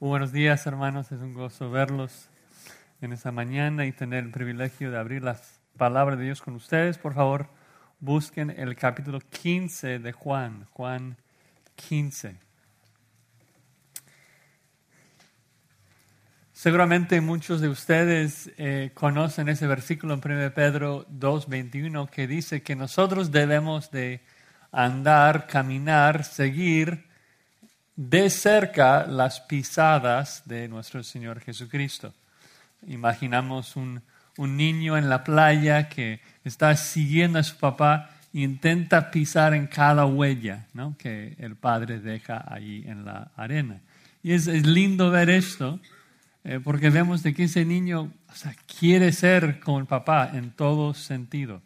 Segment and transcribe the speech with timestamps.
[0.00, 1.10] buenos días, hermanos.
[1.12, 2.28] Es un gozo verlos
[3.00, 6.98] en esta mañana y tener el privilegio de abrir las palabras de Dios con ustedes.
[6.98, 7.48] Por favor,
[8.00, 11.16] busquen el capítulo 15 de Juan, Juan
[11.76, 12.36] 15.
[16.52, 22.76] Seguramente muchos de ustedes eh, conocen ese versículo en 1 Pedro 2.21 que dice que
[22.76, 24.22] nosotros debemos de
[24.72, 27.05] andar, caminar, seguir
[27.96, 32.12] de cerca las pisadas de nuestro Señor Jesucristo.
[32.86, 34.02] Imaginamos un,
[34.38, 40.04] niño en la playa que está siguiendo a su papá e intenta pisar en cada
[40.04, 40.66] huella
[40.98, 43.80] que el padre deja ahí en la arena.
[44.22, 45.80] Y es, lindo ver esto,
[46.44, 48.12] eh, porque vemos de que ese niño
[48.78, 51.62] quiere ser como el papá en todo sentido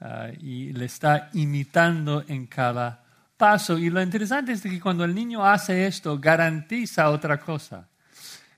[0.00, 3.04] ah, y le está imitando en cada
[3.36, 3.78] paso.
[3.78, 7.88] Y lo interesante es que cuando el niño hace esto, garantiza otra cosa.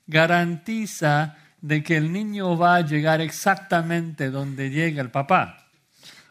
[0.07, 5.67] Garantiza de que el niño va a llegar exactamente donde llega el papá.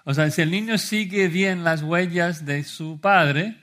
[0.04, 3.58] O sea, si el niño sigue bien las huellas de su padre,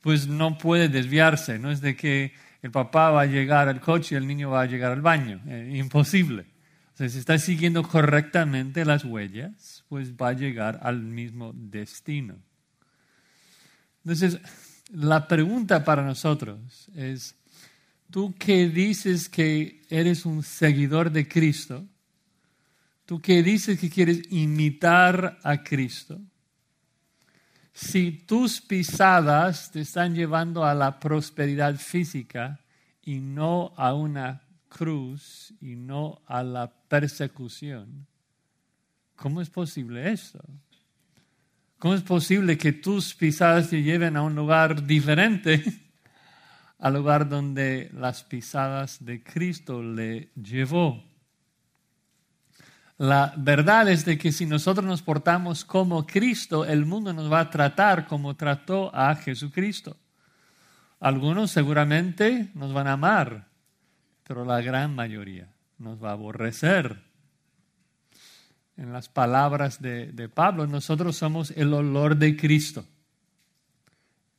[0.00, 1.58] pues no puede desviarse.
[1.58, 4.62] No es de que el papá va a llegar al coche y el niño va
[4.62, 5.40] a llegar al baño.
[5.46, 6.46] Eh, imposible.
[6.94, 12.36] O sea, si está siguiendo correctamente las huellas, pues va a llegar al mismo destino.
[14.04, 14.38] Entonces,
[14.92, 17.34] la pregunta para nosotros es,
[18.10, 21.86] tú que dices que eres un seguidor de Cristo,
[23.06, 26.20] tú que dices que quieres imitar a Cristo,
[27.72, 32.60] si tus pisadas te están llevando a la prosperidad física
[33.02, 38.06] y no a una cruz y no a la persecución,
[39.16, 40.40] ¿cómo es posible eso?
[41.80, 45.64] ¿Cómo es posible que tus pisadas te lleven a un lugar diferente
[46.78, 51.02] al lugar donde las pisadas de Cristo le llevó?
[52.98, 57.40] La verdad es de que si nosotros nos portamos como Cristo, el mundo nos va
[57.40, 59.96] a tratar como trató a Jesucristo.
[61.00, 63.48] Algunos seguramente nos van a amar,
[64.24, 65.48] pero la gran mayoría
[65.78, 67.09] nos va a aborrecer
[68.76, 72.84] en las palabras de, Pablo, nosotros somos el olor de Cristo.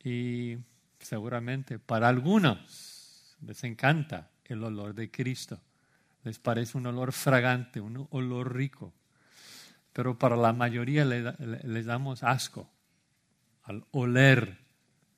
[0.03, 0.57] Y
[0.99, 5.59] seguramente para algunos les encanta el olor de Cristo.
[6.23, 8.93] Les parece un olor fragante, un olor rico.
[9.93, 12.69] Pero para la mayoría les damos asco
[13.63, 14.57] al oler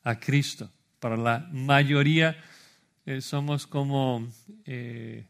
[0.03, 0.71] a Cristo.
[0.99, 2.35] Para la mayoría
[3.05, 4.27] eh, somos como
[4.65, 5.27] eh,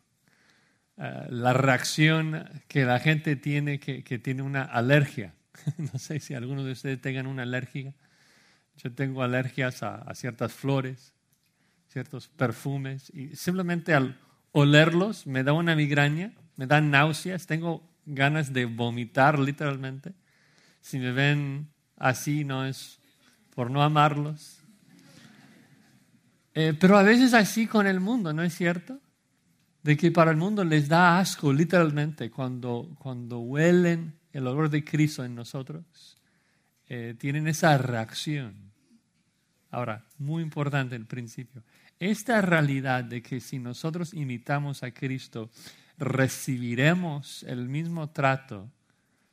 [0.98, 5.34] eh, la reacción que la gente tiene que, tiene una alergia.
[5.78, 7.94] no sé si algunos de ustedes tengan una alergia.
[8.78, 11.14] Yo tengo alergias a, ciertas flores,
[11.88, 14.20] ciertos perfumes, y simplemente al
[14.52, 20.14] olerlos me da una migraña, me dan náuseas, tengo ganas de vomitar literalmente.
[20.82, 23.00] Si me ven así, no es
[23.56, 24.60] por no amarlos.
[26.56, 29.00] Eh, pero a veces así con el mundo, ¿no es cierto?
[29.84, 34.84] De que para el mundo les da asco literalmente cuando, cuando huelen el olor de
[34.84, 36.18] Cristo en nosotros,
[36.88, 38.72] eh, tienen esa reacción.
[39.70, 41.64] Ahora, muy importante el principio,
[42.00, 45.52] esta realidad de que si nosotros imitamos a Cristo,
[45.98, 48.72] recibiremos el mismo trato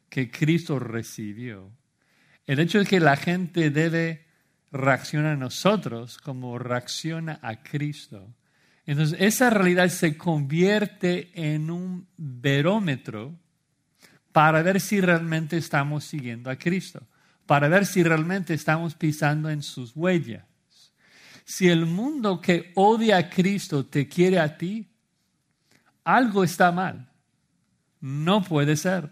[0.08, 1.70] que Cristo recibió.
[2.46, 4.26] El hecho de que la gente debe
[4.72, 8.34] reaccionar a nosotros como reacciona a Cristo
[8.90, 13.38] entonces, esa realidad se convierte en un verómetro
[14.32, 17.06] para ver si realmente estamos siguiendo a Cristo,
[17.46, 20.44] para ver si realmente estamos pisando en sus huellas.
[21.44, 24.88] Si el mundo que odia a Cristo te quiere a ti,
[26.02, 27.12] algo está mal.
[28.00, 29.08] No puede ser.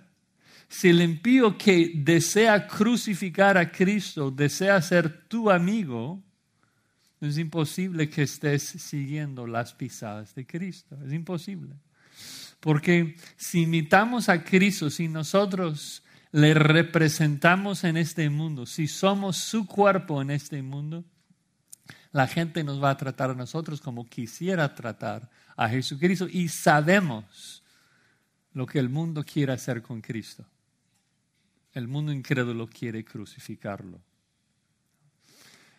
[0.69, 6.21] Si el impío que desea crucificar a Cristo desea ser tu amigo,
[7.21, 10.97] es imposible que estés siguiendo las pisadas de Cristo.
[11.05, 11.75] Es imposible.
[12.61, 19.67] Porque si imitamos a Cristo, si nosotros le representamos en este mundo, si somos su
[19.67, 21.05] cuerpo en este mundo,
[22.13, 27.63] la gente nos va a tratar a nosotros como quisiera tratar a Jesucristo y sabemos
[28.53, 30.45] lo que el mundo quiere hacer con Cristo.
[31.73, 34.01] El mundo incrédulo quiere crucificarlo.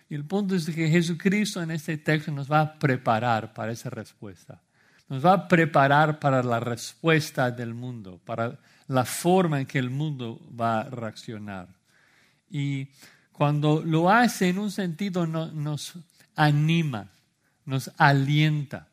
[0.09, 3.91] Y el punto es que Jesucristo en este texto nos va a preparar para esa
[3.91, 4.59] respuesta.
[5.07, 8.57] Nos va a preparar para la respuesta del mundo, para
[8.87, 11.67] la forma en que el mundo va a reaccionar.
[12.49, 12.87] Y
[13.31, 15.93] cuando lo hace en un sentido nos
[16.35, 17.09] anima,
[17.65, 18.87] nos alienta.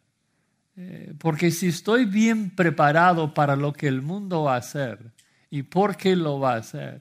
[0.76, 5.12] Eh, porque si estoy bien preparado para lo que el mundo va a hacer
[5.48, 7.00] y por qué lo va a hacer,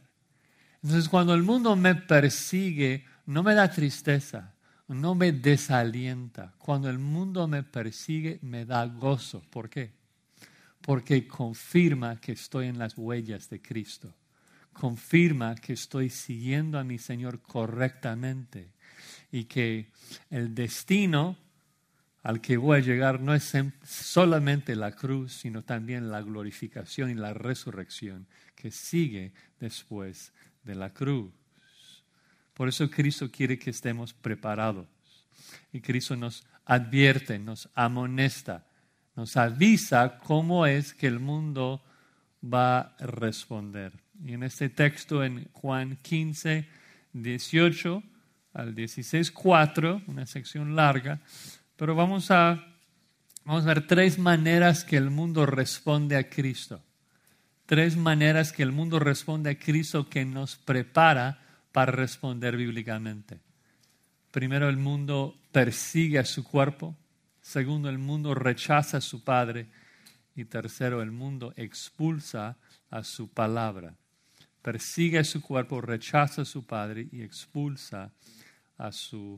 [0.81, 4.53] entonces cuando el mundo me persigue, no me da tristeza,
[4.87, 6.53] no me desalienta.
[6.57, 9.41] Cuando el mundo me persigue, me da gozo.
[9.49, 9.91] ¿Por qué?
[10.81, 14.13] Porque confirma que estoy en las huellas de Cristo.
[14.73, 18.69] Confirma que estoy siguiendo a mi Señor correctamente
[19.31, 19.91] y que
[20.29, 21.37] el destino
[22.21, 27.13] al que voy a llegar no es solamente la cruz, sino también la glorificación y
[27.13, 30.33] la resurrección que sigue después
[30.63, 31.31] de la cruz.
[32.55, 34.87] Por eso Cristo quiere que estemos preparados.
[35.71, 38.65] Y Cristo nos advierte, nos amonesta,
[39.15, 41.83] nos avisa cómo es que el mundo
[42.41, 43.91] va a responder.
[44.23, 46.67] Y en este texto, en Juan 15,
[47.11, 48.03] 18
[48.53, 51.19] al 16, 4, una sección larga,
[51.75, 52.65] pero vamos a,
[53.43, 56.81] vamos a ver tres maneras que el mundo responde a Cristo.
[57.65, 61.44] Tres maneras que el mundo responde a Cristo que nos prepara
[61.75, 63.41] para responder bíblicamente.
[64.31, 66.95] Primero, el mundo persigue a su cuerpo.
[67.41, 69.67] Segundo, el mundo rechaza a su Padre.
[70.37, 72.55] Y tercero, el mundo expulsa
[72.89, 73.93] a su palabra.
[74.61, 78.09] Persigue a su cuerpo, rechaza a su Padre y expulsa
[78.77, 79.37] a su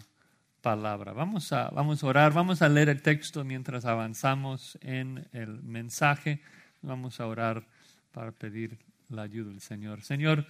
[0.62, 1.14] palabra.
[1.14, 6.44] Vamos a, vamos a orar, vamos a leer el texto mientras avanzamos en el mensaje.
[6.84, 7.66] Vamos a orar
[8.12, 8.78] para pedir
[9.10, 10.04] la ayuda del Señor.
[10.04, 10.46] Señor,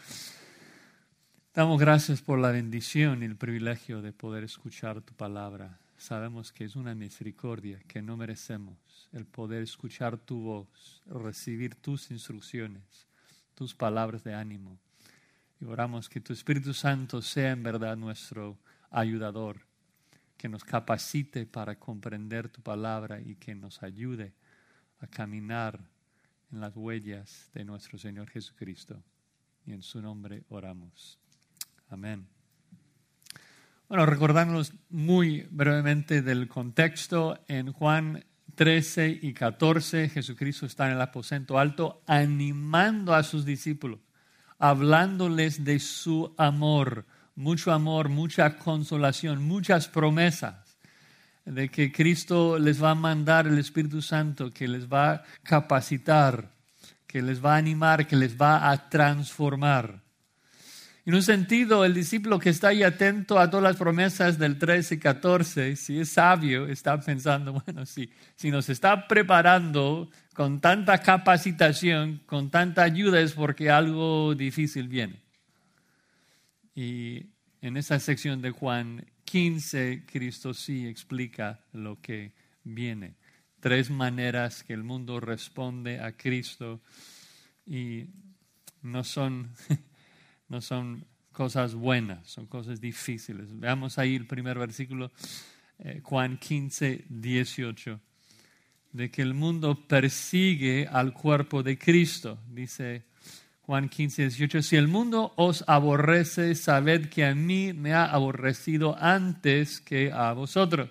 [1.58, 5.80] Damos gracias por la bendición y el privilegio de poder escuchar tu palabra.
[5.98, 12.12] Sabemos que es una misericordia que no merecemos el poder escuchar tu voz, recibir tus
[12.12, 13.08] instrucciones,
[13.56, 14.78] tus palabras de ánimo.
[15.60, 18.60] Y oramos que tu Espíritu Santo sea en verdad nuestro
[18.92, 19.62] ayudador,
[20.38, 24.32] que nos capacite para comprender tu palabra y que nos ayude
[25.00, 25.80] a caminar
[26.52, 29.02] en las huellas de nuestro Señor Jesucristo.
[29.66, 31.18] Y en su nombre oramos.
[31.90, 32.28] Amén.
[33.88, 38.26] Bueno, recordándonos muy brevemente del contexto, en Juan
[38.56, 44.00] 13 y 14 Jesucristo está en el aposento alto animando a sus discípulos,
[44.58, 47.06] hablándoles de su amor,
[47.36, 50.78] mucho amor, mucha consolación, muchas promesas
[51.46, 56.52] de que Cristo les va a mandar el Espíritu Santo, que les va a capacitar,
[57.06, 60.07] que les va a animar, que les va a transformar.
[61.08, 64.96] En un sentido, el discípulo que está ahí atento a todas las promesas del 13
[64.96, 70.98] y 14, si es sabio, está pensando, bueno, si, si nos está preparando con tanta
[70.98, 75.22] capacitación, con tanta ayuda, es porque algo difícil viene.
[76.76, 77.28] Y
[77.62, 82.34] en esa sección de Juan 15, Cristo sí explica lo que
[82.66, 83.16] viene.
[83.62, 86.82] Tres maneras que el mundo responde a Cristo
[87.66, 88.08] y
[88.82, 89.52] no son
[90.50, 93.48] no son cosas buenas, son cosas difíciles.
[93.60, 95.12] Veamos ahí el primer versículo,
[95.80, 98.00] eh, Juan 15, 18,
[98.92, 102.40] de que el mundo persigue al cuerpo de Cristo.
[102.50, 103.04] Dice
[103.62, 108.98] Juan 15, 18, si el mundo os aborrece, sabed que a mí me ha aborrecido
[109.00, 110.90] antes que a vosotros.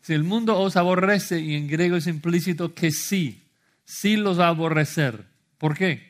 [0.00, 3.44] Si el mundo os aborrece, y en griego es implícito que sí,
[3.84, 5.26] sí los va a aborrecer.
[5.58, 6.07] ¿Por qué?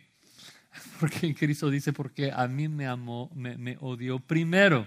[1.00, 4.86] porque Cristo dice, porque a mí me amó, me, odió primero.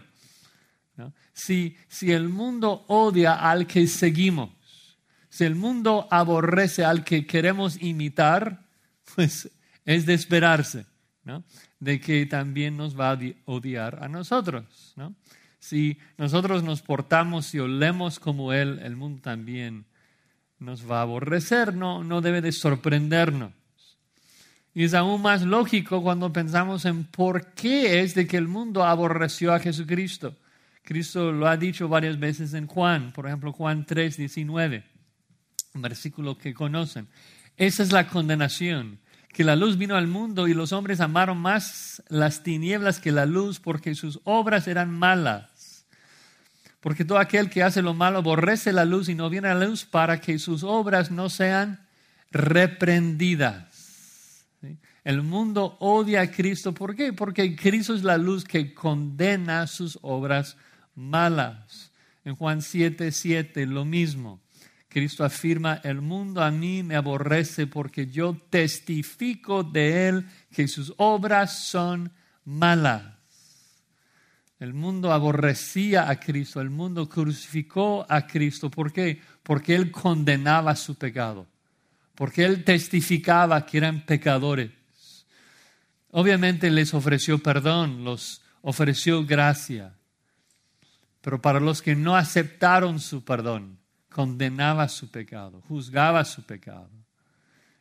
[1.34, 4.52] Si, si el mundo odia al que seguimos,
[5.30, 8.66] si el mundo aborrece al que queremos imitar,
[9.16, 9.50] pues
[9.86, 10.86] es de esperarse,
[11.80, 14.94] De que también nos va a odiar a nosotros,
[15.60, 19.86] Si nosotros nos portamos y olemos como Él, el mundo también
[20.60, 23.54] nos va a aborrecer, no, no debe de sorprendernos.
[24.74, 28.84] Y es aún más lógico cuando pensamos en por qué es de que el mundo
[28.84, 30.36] aborreció a Jesucristo.
[30.84, 34.84] Cristo lo ha dicho varias veces en Juan, por ejemplo Juan 3, 19,
[35.74, 37.08] un versículo que conocen.
[37.58, 39.00] Esa es la condenación,
[39.34, 43.26] que la luz vino al mundo y los hombres amaron más las tinieblas que la
[43.26, 45.86] luz porque sus obras eran malas.
[46.80, 49.68] Porque todo aquel que hace lo malo aborrece la luz y no viene a la
[49.68, 51.88] luz para que sus obras no sean
[52.32, 53.71] reprendidas.
[55.04, 56.74] El mundo odia a Cristo.
[56.74, 57.14] ¿Por qué?
[57.14, 60.58] Porque Cristo es la luz que condena sus obras
[60.96, 61.92] malas.
[62.24, 64.42] En Juan 7, 7, lo mismo.
[64.88, 70.94] Cristo afirma, el mundo a mí me aborrece porque yo testifico de él que sus
[70.98, 72.12] obras son
[72.44, 73.22] malas.
[74.60, 78.70] El mundo aborrecía a Cristo, el mundo crucificó a Cristo.
[78.70, 79.20] ¿Por qué?
[79.42, 81.48] Porque Él condenaba su pecado,
[82.14, 84.70] porque Él testificaba que eran pecadores.
[86.12, 89.96] Obviamente les ofreció perdón, los ofreció gracia,
[91.22, 96.90] pero para los que no aceptaron su perdón, condenaba su pecado, juzgaba su pecado.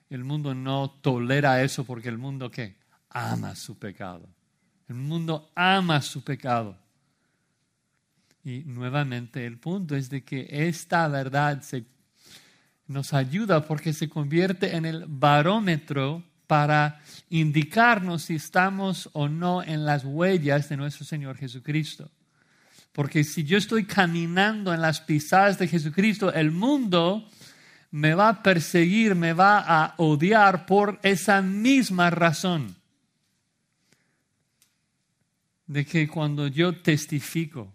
[0.09, 2.77] El mundo no tolera eso porque el mundo ¿qué?
[3.11, 4.29] ama su pecado.
[4.89, 6.77] El mundo ama su pecado.
[8.43, 11.85] Y nuevamente el punto es de que esta verdad se,
[12.87, 19.85] nos ayuda porque se convierte en el barómetro para indicarnos si estamos o no en
[19.85, 22.11] las huellas de nuestro Señor Jesucristo.
[22.91, 27.31] Porque si yo estoy caminando en las pisadas de Jesucristo, el mundo
[27.93, 32.75] me va a perseguir, me va a odiar por esa misma razón.
[35.69, 37.73] De que cuando yo testifico,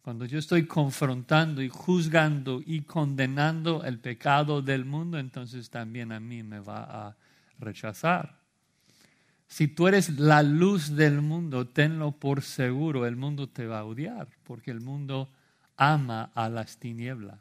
[0.00, 6.20] cuando yo estoy confrontando y juzgando y condenando el pecado del mundo, entonces también a
[6.20, 7.16] mí me va a
[7.62, 8.40] rechazar.
[9.46, 13.84] Si tú eres la luz del mundo, tenlo por seguro, el mundo te va a
[13.84, 15.30] odiar, porque el mundo
[15.76, 17.38] ama a las tinieblas.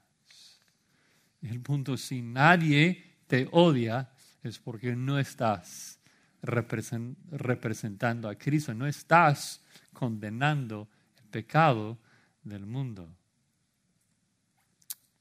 [1.42, 4.12] El punto, si nadie te odia,
[4.44, 6.00] es porque no estás
[6.42, 9.64] representando a Cristo, no estás
[9.94, 11.98] condenando el pecado
[12.44, 13.08] del mundo.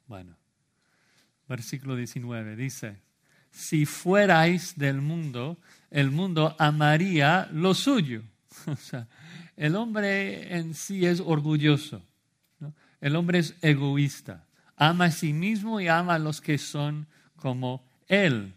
[0.06, 0.36] Bueno,
[1.46, 3.00] versículo 19 dice,
[3.50, 5.58] si fuerais del mundo,
[5.90, 8.22] el mundo amaría lo suyo.
[8.66, 9.06] O sea,
[9.56, 12.02] el hombre en sí es orgulloso,
[13.00, 14.44] el hombre es egoísta,
[14.76, 18.52] ama a sí mismo y ama a los que son como él.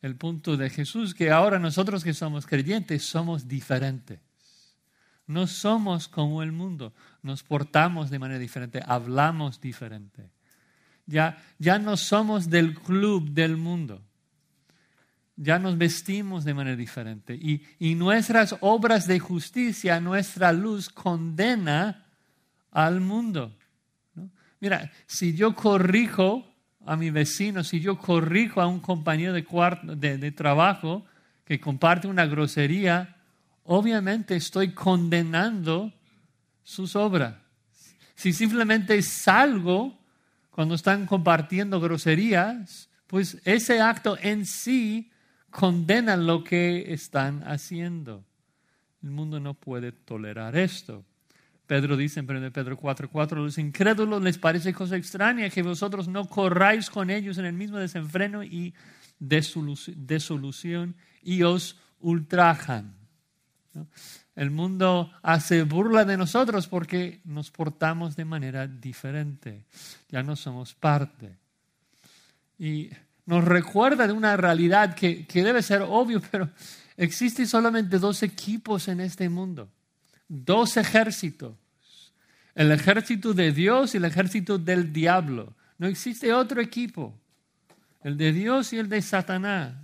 [0.00, 4.20] El punto de Jesús que ahora nosotros que somos creyentes somos diferentes.
[5.26, 6.92] No somos como el mundo,
[7.22, 10.30] nos portamos de manera diferente, hablamos diferente.
[11.06, 14.02] Ya, ya no somos del club del mundo.
[15.36, 17.34] Ya nos vestimos de manera diferente.
[17.34, 22.06] Y, y nuestras obras de justicia, nuestra luz condena
[22.70, 23.56] al mundo.
[24.60, 26.46] Mira, si yo corrijo
[26.86, 29.44] a mi vecino, si yo corrijo a un compañero de,
[29.96, 31.04] de, de trabajo
[31.44, 33.16] que comparte una grosería,
[33.64, 35.92] obviamente estoy condenando
[36.62, 37.34] sus obras.
[38.14, 39.98] Si simplemente salgo
[40.52, 45.10] cuando están compartiendo groserías, pues ese acto en sí
[45.50, 48.24] condena lo que están haciendo.
[49.02, 51.04] El mundo no puede tolerar esto.
[51.66, 56.26] Pedro dice en 1 Pedro 4:4, los incrédulos les parece cosa extraña que vosotros no
[56.26, 58.74] corráis con ellos en el mismo desenfreno y
[59.18, 62.94] desolución y os ultrajan.
[64.34, 69.64] El mundo hace burla de nosotros porque nos portamos de manera diferente.
[70.08, 71.36] Ya no somos parte.
[72.58, 72.90] Y
[73.26, 76.48] nos recuerda de una realidad que, que debe ser obvio, pero
[76.96, 79.68] existen solamente dos equipos en este mundo.
[80.28, 81.54] Dos ejércitos.
[82.54, 85.54] El ejército de Dios y el ejército del diablo.
[85.78, 87.14] No existe otro equipo.
[88.02, 89.74] El de Dios y el de Satanás.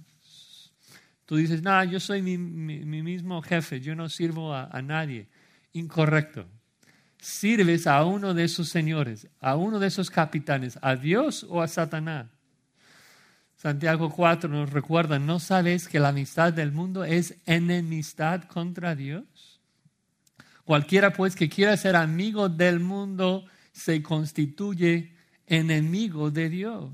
[1.28, 5.28] Tú dices, no, yo soy mi, mismo jefe, yo no sirvo a, nadie.
[5.74, 6.46] Incorrecto.
[7.18, 11.68] Sirves a uno de esos señores, a uno de esos capitanes, a Dios o a
[11.68, 12.28] Satanás.
[13.56, 19.60] Santiago 4 nos recuerda, ¿no sabes que la amistad del mundo es enemistad contra Dios?
[20.64, 25.12] Cualquiera pues que quiera ser amigo del mundo se constituye
[25.46, 26.90] enemigo de Dios.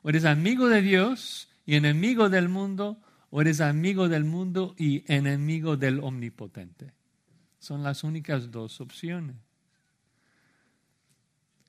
[0.00, 2.98] O eres amigo de Dios y enemigo del mundo,
[3.34, 6.92] o eres amigo del mundo y enemigo del omnipotente.
[7.58, 9.36] Son las únicas dos opciones.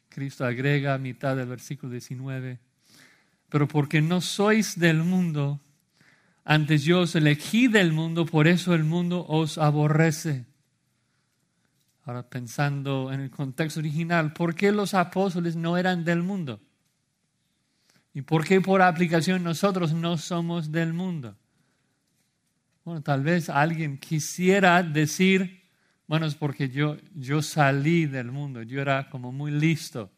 [0.10, 2.60] Cristo agrega a mitad del versículo 19,
[3.48, 5.62] pero porque no sois del mundo,
[6.44, 10.46] antes yo os elegí del mundo, por eso el mundo os aborrece.
[12.04, 16.60] Ahora pensando en el contexto original, ¿por qué los apóstoles no eran del mundo?
[18.14, 21.38] ¿Y por qué por aplicación nosotros no somos del mundo?
[22.86, 25.62] Bueno, tal vez alguien quisiera decir,
[26.06, 30.12] bueno, es porque yo, yo salí del mundo, yo era como muy listo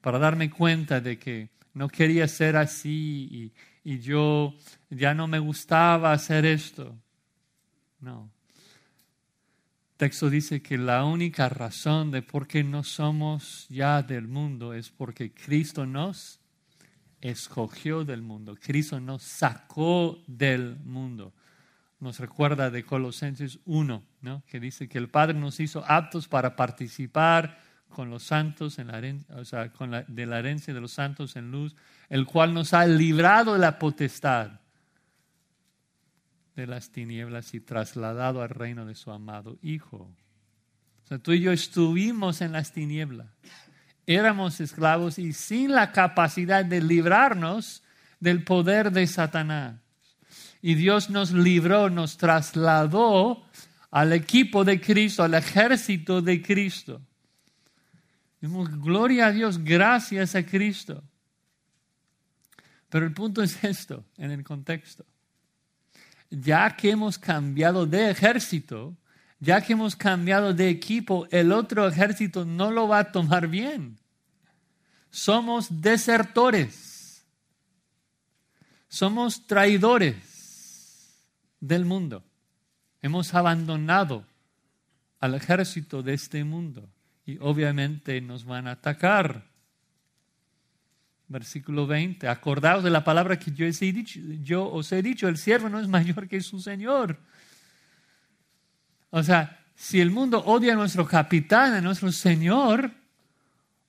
[0.00, 3.52] para darme cuenta de que no quería ser así y,
[3.84, 4.54] y yo
[4.88, 6.96] ya no me gustaba hacer esto.
[8.00, 8.30] No.
[9.98, 14.88] Texto dice que la única razón de por qué no somos ya del mundo es
[14.88, 16.40] porque Cristo nos
[17.20, 21.34] escogió del mundo, Cristo nos sacó del mundo.
[22.00, 24.42] Nos recuerda de Colosenses 1, ¿no?
[24.46, 29.02] que dice que el Padre nos hizo aptos para participar con los santos, en la,
[29.36, 31.74] o sea, con la, de la herencia de los santos en luz,
[32.08, 34.60] el cual nos ha librado de la potestad
[36.54, 39.96] de las tinieblas y trasladado al reino de su amado Hijo.
[41.04, 43.28] O sea, tú y yo estuvimos en las tinieblas,
[44.06, 47.82] éramos esclavos y sin la capacidad de librarnos
[48.20, 49.80] del poder de Satanás.
[50.60, 53.44] Y Dios nos libró, nos trasladó
[53.90, 57.00] al equipo de Cristo, al ejército de Cristo.
[58.40, 61.02] gloria a Dios, gracias a Cristo.
[62.88, 65.04] Pero el punto es esto, en el contexto.
[66.30, 68.96] Ya que hemos cambiado de ejército,
[69.38, 73.96] ya que hemos cambiado de equipo, el otro ejército no lo va a tomar bien.
[75.10, 77.24] Somos desertores.
[78.88, 80.27] Somos traidores
[81.60, 82.24] del mundo.
[83.02, 84.24] Hemos abandonado
[85.20, 86.88] al ejército de este mundo
[87.26, 89.44] y obviamente nos van a atacar.
[91.28, 92.26] Versículo 20.
[92.26, 93.66] Acordaos de la palabra que yo,
[94.72, 97.18] os he dicho, el siervo no es mayor que su Señor.
[99.10, 102.90] O sea, si el mundo odia a nuestro capitán, a nuestro Señor,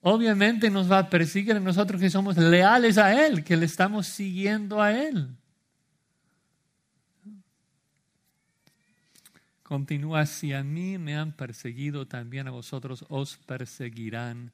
[0.02, 4.08] obviamente nos va a perseguir a nosotros que somos leales a Él, que le estamos
[4.08, 5.36] siguiendo a Él.
[9.70, 14.52] Continúa, si a mí me han perseguido, también a vosotros os perseguirán.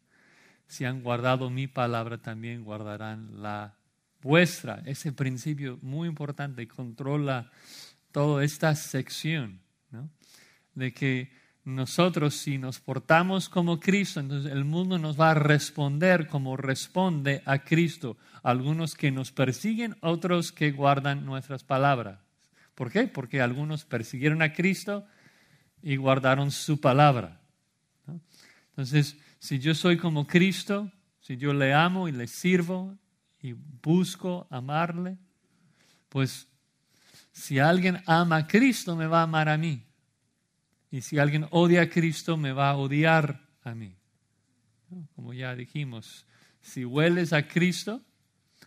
[0.68, 3.78] Si han guardado mi palabra, también guardarán la
[4.22, 4.84] vuestra.
[4.86, 7.50] Ese principio muy importante controla
[8.12, 9.62] toda esta sección
[10.74, 11.32] de que
[11.64, 17.42] nosotros si nos portamos como Cristo, entonces el mundo nos va a responder como responde
[17.46, 18.18] a Cristo.
[18.44, 22.25] Algunos que nos persiguen, otros que guardan nuestras palabras.
[22.76, 23.08] ¿Por qué?
[23.08, 25.08] Porque algunos persiguieron a Cristo
[25.82, 27.42] y guardaron su palabra.
[28.70, 30.92] Entonces, si yo soy como Cristo,
[31.22, 32.98] si yo le amo y le sirvo
[33.42, 35.18] y busco amarle,
[36.10, 36.48] pues
[37.32, 39.86] si alguien ama a Cristo, me va a amar a mí.
[40.92, 43.96] Y si alguien odia a Cristo, me va a odiar a mí.
[45.16, 46.26] Como ya dijimos,
[46.62, 48.02] si hueles a Cristo,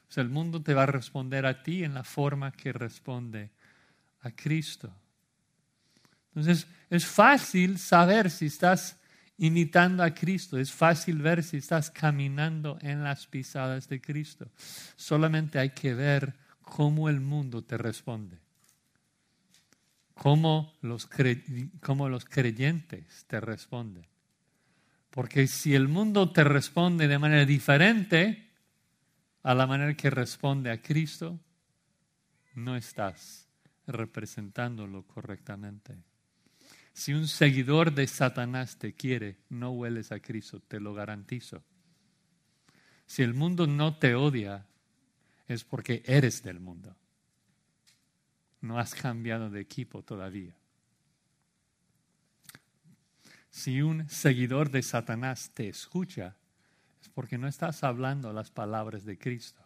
[0.06, 3.50] pues el mundo te va a responder a ti en la forma que responde
[4.20, 4.92] a Cristo.
[6.28, 8.96] Entonces, es fácil saber si estás
[9.36, 14.50] imitando a Cristo, es fácil ver si estás caminando en las pisadas de Cristo.
[14.96, 18.38] Solamente hay que ver cómo el mundo te responde
[20.18, 24.06] cómo los, creyentes te responden.
[25.10, 28.50] Porque si el mundo te responde de manera diferente
[29.42, 31.38] a la manera que responde a Cristo,
[32.54, 33.47] no estás
[33.88, 35.98] representándolo correctamente.
[36.92, 41.62] Si un seguidor de Satanás te quiere, no hueles a Cristo, te lo garantizo.
[43.06, 44.66] Si el mundo no te odia,
[45.46, 46.96] es porque eres del mundo
[48.60, 50.54] no has cambiado de equipo todavía.
[53.50, 56.36] Si un seguidor de Satanás te escucha,
[57.00, 59.62] es porque no estás hablando las palabras de Cristo.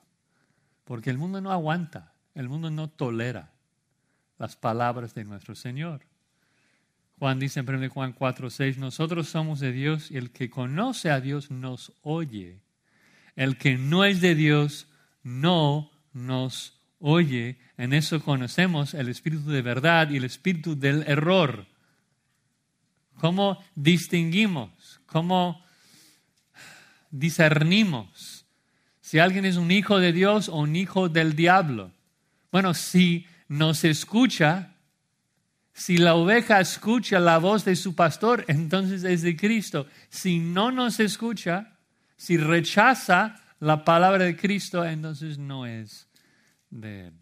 [0.84, 3.52] Porque el mundo no aguanta, el mundo no tolera
[4.42, 6.00] las palabras de nuestro Señor.
[7.20, 11.12] Juan dice en 1 Juan 4, 6, nosotros somos de Dios y el que conoce
[11.12, 12.58] a Dios nos oye.
[13.36, 14.88] El que no es de Dios
[15.22, 21.68] no nos oye, en eso conocemos el espíritu de verdad y el espíritu del error.
[23.20, 25.00] ¿Cómo distinguimos?
[25.06, 25.64] ¿Cómo
[27.12, 28.44] discernimos
[29.00, 31.92] si alguien es un hijo de Dios o un hijo del diablo?
[32.50, 34.76] Bueno, si nos escucha,
[35.74, 39.86] si la oveja escucha la voz de su pastor, entonces es de Cristo.
[40.08, 41.78] Si no nos escucha,
[42.16, 46.08] si rechaza la palabra de Cristo, entonces no es
[46.70, 47.14] de él.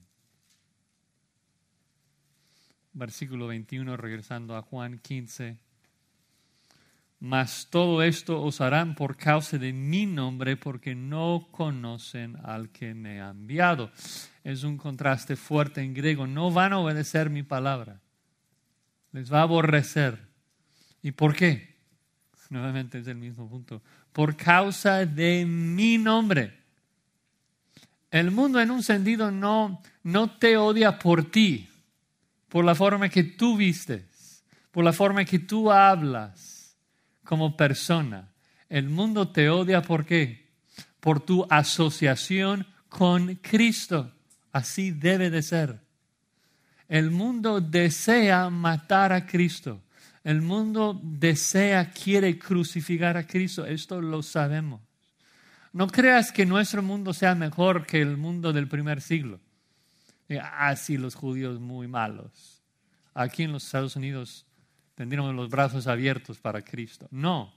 [2.93, 5.59] Versículo 21, regresando a Juan 15.
[7.19, 12.95] Mas todo esto os harán por causa de mi nombre, porque no conocen al que
[12.95, 13.91] me ha enviado.
[14.43, 16.27] Es un contraste fuerte en griego.
[16.27, 18.01] No van a obedecer mi palabra.
[19.13, 20.19] Les va a aborrecer.
[21.03, 21.77] ¿Y por qué?
[22.51, 23.81] Nuevamente es el mismo punto.
[24.13, 26.59] Por causa de mi nombre.
[28.11, 31.69] El mundo en un sentido no, no te odia por ti,
[32.49, 36.77] por la forma que tú vistes, por la forma que tú hablas
[37.25, 38.33] como persona.
[38.69, 40.51] El mundo te odia por qué?
[40.99, 44.13] Por tu asociación con Cristo.
[44.53, 45.81] Así debe de ser.
[46.89, 49.81] El mundo desea matar a Cristo.
[50.25, 53.65] El mundo desea, quiere crucificar a Cristo.
[53.65, 54.81] Esto lo sabemos.
[55.73, 59.41] No creas que nuestro mundo sea mejor que el mundo del primer siglo.
[60.59, 62.61] Así ah, los judíos muy malos.
[63.15, 64.47] Aquí en los Estados Unidos
[64.95, 67.07] tendríamos los brazos abiertos para Cristo.
[67.11, 67.53] No.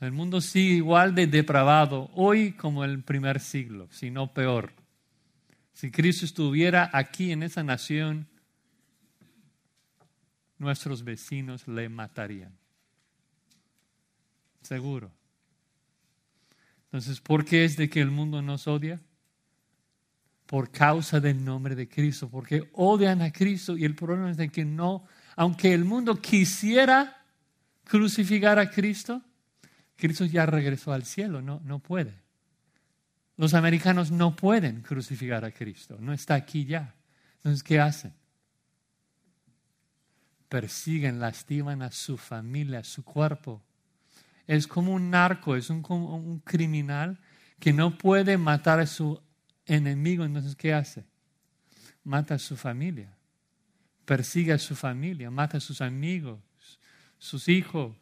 [0.00, 4.72] El mundo sigue igual de depravado hoy como el primer siglo, si no peor.
[5.76, 8.26] Si Cristo estuviera aquí en esa nación,
[10.56, 12.56] nuestros vecinos le matarían.
[14.62, 15.12] Seguro.
[16.86, 19.02] Entonces, ¿por qué es de que el mundo nos odia?
[20.46, 24.48] Por causa del nombre de Cristo, porque odian a Cristo y el problema es de
[24.48, 25.04] que no,
[25.36, 27.22] aunque el mundo quisiera
[27.84, 29.20] crucificar a Cristo,
[29.94, 32.25] Cristo ya regresó al cielo, no, no puede.
[33.36, 36.94] Los americanos no pueden crucificar a Cristo, no está aquí ya.
[37.36, 38.14] Entonces, ¿qué hacen?
[40.48, 43.62] Persiguen, lastiman a su familia, a su cuerpo,
[44.46, 47.18] es como un narco, es un, criminal
[47.58, 49.20] que no puede matar a su
[49.64, 50.24] enemigo.
[50.24, 51.04] Entonces, ¿qué hace?
[52.04, 53.12] Mata a su familia,
[54.04, 56.38] persigue a su familia, mata a sus amigos,
[57.18, 57.96] sus hijos,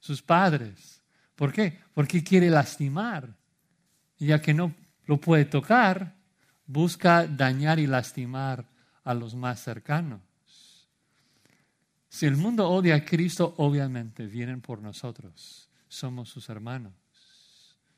[0.00, 1.00] sus padres.
[1.36, 1.78] ¿Por qué?
[1.94, 3.36] Porque quiere lastimar.
[4.26, 4.72] Ya que no
[5.06, 6.14] lo puede tocar,
[6.64, 8.68] busca dañar y lastimar
[9.02, 10.20] a los más cercanos.
[12.08, 15.68] Si el mundo odia a Cristo, obviamente vienen por nosotros.
[15.88, 16.92] Somos sus hermanos,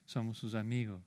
[0.06, 1.02] somos sus amigos.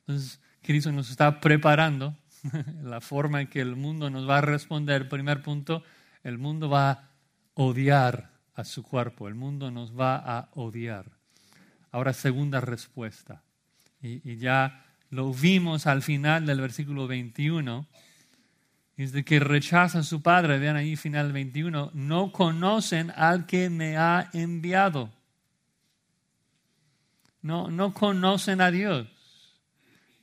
[0.00, 2.16] Entonces, Cristo nos está preparando
[2.84, 5.08] la forma en que el mundo nos va a responder.
[5.08, 5.82] Primer punto,
[6.22, 7.10] el mundo va a
[7.54, 11.21] odiar a su cuerpo, el mundo nos va a odiar.
[11.92, 13.42] Ahora, segunda respuesta.
[14.00, 17.86] Y, ya lo vimos al final del versículo 21
[18.96, 23.70] es de que rechazan a su Padre, vean ahí final 21, no conocen al que
[23.70, 25.10] me ha enviado.
[27.40, 29.08] No, no conocen a Dios.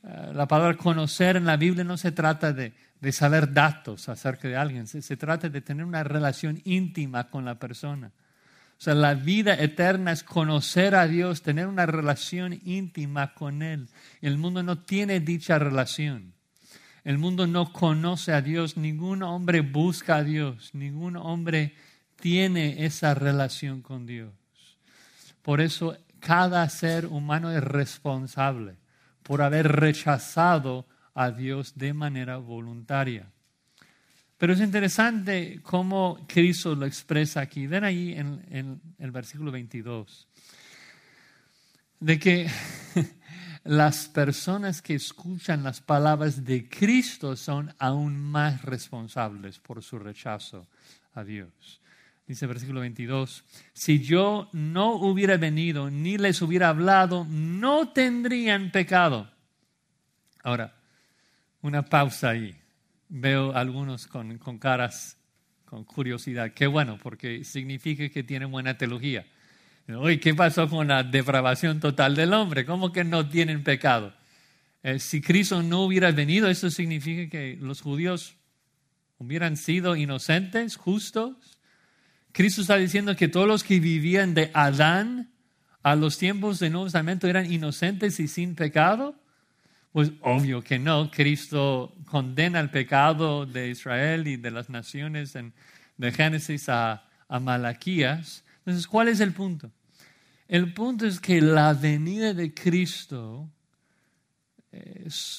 [0.03, 4.47] Eh, la palabra conocer en la Biblia no se trata de, de saber datos acerca
[4.47, 8.12] de alguien, se, trata de tener una relación íntima con la persona.
[8.80, 13.89] O sea, la vida eterna es conocer a Dios, tener una relación íntima con Él.
[14.22, 16.34] El mundo no tiene dicha relación.
[17.04, 21.74] El mundo no conoce a Dios, ningún hombre busca a Dios, ningún hombre
[22.22, 24.32] tiene esa relación con Dios.
[25.42, 28.78] Por eso cada ser humano es responsable
[29.24, 33.30] por haber rechazado a Dios de manera voluntaria.
[34.39, 37.67] Pero es interesante cómo Cristo lo expresa aquí.
[37.67, 40.28] Ven ahí en, en el versículo 22.
[41.99, 42.49] De que
[43.65, 50.67] las personas que escuchan las palabras de Cristo son aún más responsables por su rechazo
[51.13, 51.82] a Dios.
[52.25, 58.71] Dice el versículo 22, si yo no hubiera venido ni les hubiera hablado, no tendrían
[58.71, 59.30] pecado.
[60.43, 60.75] Ahora,
[61.62, 62.59] una pausa ahí.
[63.10, 65.17] Veo algunos con, con caras,
[65.65, 66.54] con curiosidad.
[66.54, 69.26] Qué bueno, porque significa que tienen buena teología.
[69.98, 72.65] Oye, ¿qué pasó con la depravación total del hombre?
[72.65, 74.13] ¿Cómo que no tienen pecado?
[74.84, 78.36] Eh, si Cristo no hubiera venido, eso significa que los judíos
[79.17, 81.60] hubieran sido inocentes, justos.
[82.32, 85.32] Cristo está diciendo que todos los que vivían de Adán
[85.82, 89.15] a los tiempos del Nuevo Testamento eran inocentes y sin pecado.
[89.91, 91.10] Pues obvio que no.
[91.10, 95.54] Cristo condena el pecado de Israel y de las naciones en,
[95.97, 98.43] de Génesis a, a Malaquías.
[98.60, 99.71] Entonces, ¿cuál es el punto?
[100.47, 103.49] El punto es que la venida de Cristo,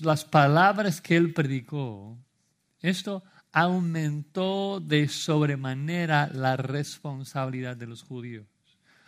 [0.03, 2.17] las palabras que él predicó,
[2.81, 8.47] esto aumentó de sobremanera la responsabilidad de los judíos.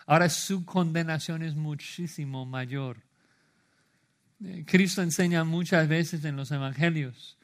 [0.07, 2.99] Ahora su condenación es muchísimo mayor.
[4.45, 7.37] Eh, Cristo enseña muchas veces en los evangelios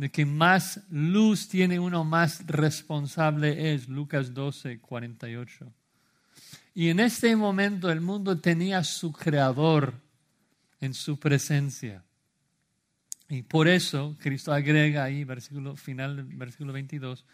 [0.00, 3.88] de que más luz tiene uno, más responsable es.
[3.88, 5.72] Lucas 12, 48.
[6.74, 9.92] Y en este momento el mundo tenía su creador
[10.80, 12.02] en su presencia.
[13.28, 17.26] Y por eso Cristo agrega ahí, versículo final versículo 22,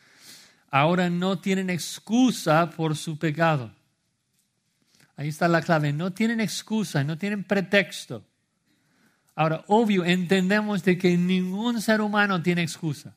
[0.68, 3.70] ahora no tienen excusa por su pecado.
[5.16, 8.26] Ahí está la clave, no tienen excusa, no tienen pretexto.
[9.37, 13.14] Ahora, obvio, entendemos de que ningún ser humano tiene excusa.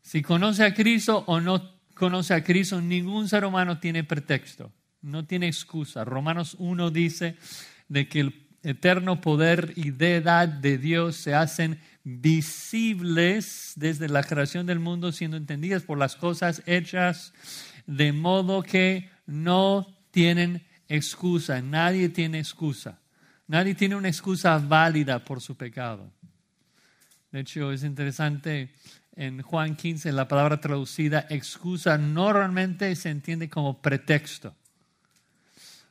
[0.00, 5.26] Si conoce a Cristo o no conoce a Cristo, ningún ser humano tiene pretexto, no
[5.26, 6.04] tiene excusa.
[6.04, 7.36] Romanos 1 dice
[7.88, 14.66] de que el eterno poder y deidad de Dios se hacen visibles desde la creación
[14.66, 17.32] del mundo, siendo entendidas por las cosas hechas,
[17.86, 21.60] de modo que no tienen excusa.
[21.60, 23.00] Nadie tiene excusa.
[23.46, 26.10] Nadie tiene una excusa válida por su pecado.
[27.30, 28.70] De hecho, es interesante,
[29.16, 34.54] en Juan 15 la palabra traducida excusa normalmente se entiende como pretexto.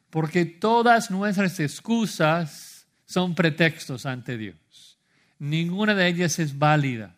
[0.09, 4.97] Porque todas nuestras excusas son pretextos ante Dios.
[5.39, 7.15] Ninguna de ellas es válida.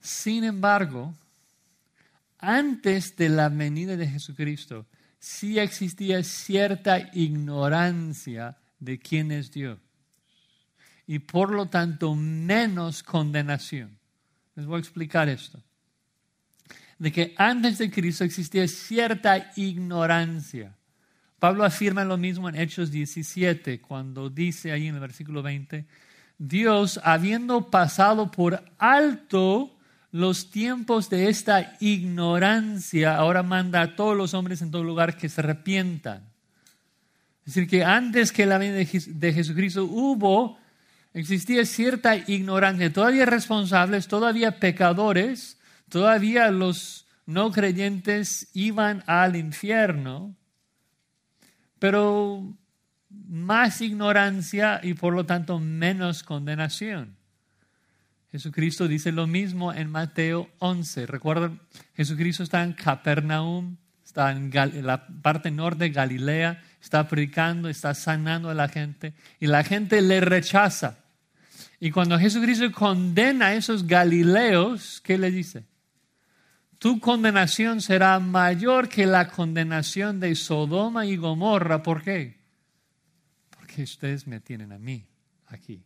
[0.00, 1.14] Sin embargo,
[2.38, 4.86] antes de la venida de Jesucristo,
[5.22, 9.78] sí existía cierta ignorancia de quién es Dios
[11.06, 13.96] y por lo tanto menos condenación.
[14.56, 15.62] Les voy a explicar esto.
[16.98, 20.74] De que antes de Cristo existía cierta ignorancia.
[21.38, 25.86] Pablo afirma lo mismo en Hechos 17, cuando dice ahí en el versículo 20,
[26.36, 29.71] Dios, habiendo pasado por alto
[30.12, 35.30] los tiempos de esta ignorancia, ahora manda a todos los hombres en todo lugar que
[35.30, 36.22] se arrepientan.
[37.46, 40.58] Es decir, que antes que la venida de Jesucristo hubo,
[41.14, 50.36] existía cierta ignorancia, todavía responsables, todavía pecadores, todavía los no creyentes iban al infierno,
[51.78, 52.54] pero
[53.08, 57.16] más ignorancia y por lo tanto menos condenación.
[58.32, 61.06] Jesucristo dice lo mismo en Mateo 11.
[61.06, 61.60] Recuerden,
[61.94, 64.50] Jesucristo está en Capernaum, está en
[64.84, 70.00] la parte norte de Galilea, está predicando, está sanando a la gente y la gente
[70.00, 70.98] le rechaza.
[71.78, 75.64] Y cuando Jesucristo condena a esos galileos, ¿qué le dice?
[76.82, 81.80] tu condenación será mayor que la condenación de Sodoma y Gomorra.
[81.80, 82.40] ¿Por qué?
[83.50, 85.06] Porque ustedes me tienen a mí
[85.46, 85.80] aquí.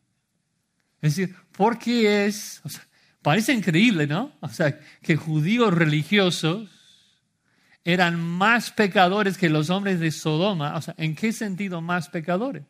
[1.02, 2.62] Es decir, porque es,
[3.22, 4.32] parece increíble, ¿no?
[4.40, 6.70] O sea, que judíos religiosos
[7.84, 10.76] eran más pecadores que los hombres de Sodoma.
[10.76, 12.64] O sea, ¿en qué sentido más pecadores?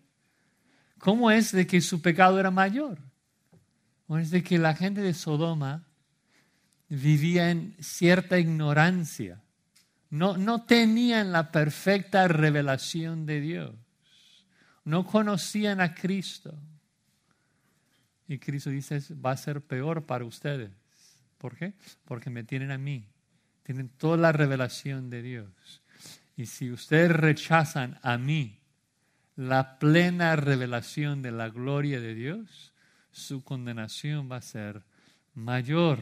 [0.99, 2.99] ¿Cómo es de que su pecado era mayor?
[4.07, 5.87] ¿O es de que la gente de Sodoma
[6.89, 9.43] vivía en cierta ignorancia.
[10.11, 13.75] No, no tenían la perfecta revelación de Dios.
[14.85, 16.55] No conocían a Cristo.
[18.29, 20.71] Y Cristo dice, va a ser peor para ustedes.
[21.39, 21.75] ¿Por qué?
[22.05, 23.09] Porque me tienen a mí.
[23.63, 25.83] Tienen toda la revelación de Dios.
[26.37, 28.61] Y si ustedes rechazan a mí
[29.37, 32.73] la plena revelación de la gloria de Dios,
[33.11, 34.83] su condenación va a ser
[35.35, 36.01] mayor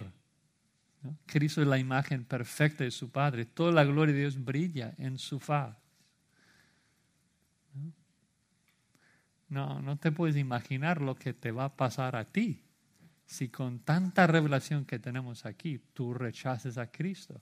[1.26, 3.44] Cristo es la imagen perfecta de su Padre.
[3.44, 5.76] Toda la gloria de Dios brilla en su faz.
[9.48, 12.64] No, no te puedes imaginar lo que te va a pasar a ti
[13.26, 17.40] si con tanta revelación que tenemos aquí tú rechaces a Cristo.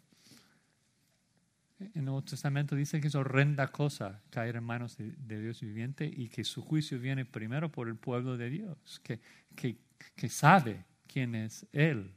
[1.80, 6.06] En el Nuevo Testamento dice que es horrenda cosa caer en manos de, Dios viviente
[6.06, 9.20] y que su juicio viene primero por el pueblo de Dios, que,
[9.56, 9.78] que,
[10.14, 12.14] que sabe quién es Él.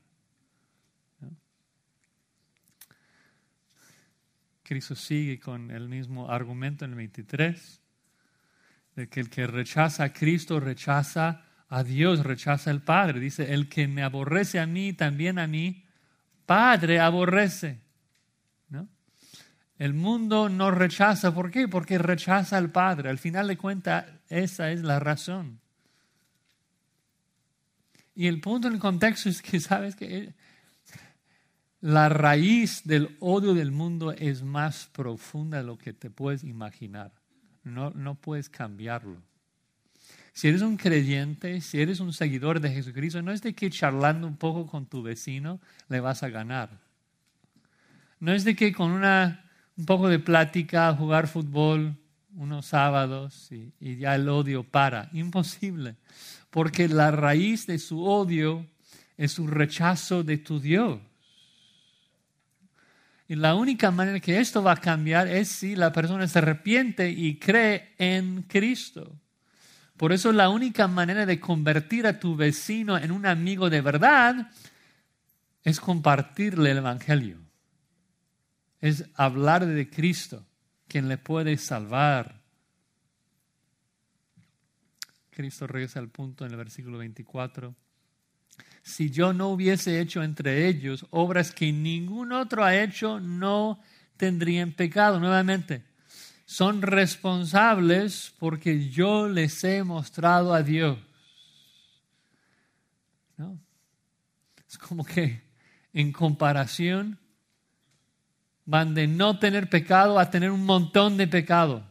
[4.61, 7.81] Cristo sigue con el mismo argumento en el 23,
[8.95, 13.19] de que el que rechaza a Cristo rechaza a Dios, rechaza al Padre.
[13.19, 15.83] Dice, el que me aborrece a mí, también a mí,
[16.45, 17.81] Padre aborrece.
[18.69, 18.87] ¿No?
[19.77, 21.67] El mundo no rechaza, ¿por qué?
[21.67, 23.09] Porque rechaza al Padre.
[23.09, 25.59] Al final de cuentas, esa es la razón.
[28.13, 30.33] Y el punto en el contexto es que, ¿sabes que
[31.85, 37.11] la raíz del odio del mundo es más profunda de lo que te puedes imaginar.
[37.65, 39.21] No, no puedes cambiarlo.
[40.31, 44.27] Si eres un creyente, si eres un seguidor de Jesucristo, no es de que charlando
[44.27, 46.81] un poco con tu vecino le vas a ganar.
[48.19, 51.97] No es de que con una, un poco de plática, jugar fútbol
[52.35, 55.09] unos sábados y, y ya el odio para.
[55.13, 55.95] Imposible.
[56.49, 58.67] Porque la raíz de su odio
[59.17, 60.99] es su rechazo de tu Dios.
[63.27, 67.09] Y la única manera que esto va a cambiar es si la persona se arrepiente
[67.09, 69.19] y cree en Cristo.
[69.97, 74.51] Por eso la única manera de convertir a tu vecino en un amigo de verdad
[75.63, 77.39] es compartirle el Evangelio.
[78.79, 80.45] Es hablar de Cristo,
[80.87, 82.41] quien le puede salvar.
[85.31, 87.75] Cristo regresa al punto en el versículo 24
[88.85, 93.79] si yo no hubiese hecho entre ellos obras que ningún otro ha hecho, no
[94.15, 95.19] tendrían pecado.
[95.19, 95.83] Nuevamente,
[96.45, 100.99] son responsables porque yo les he mostrado a Dios.
[104.69, 105.41] Es como que
[105.91, 107.17] en comparación
[108.65, 111.83] van de no tener pecado a tener un montón de pecado.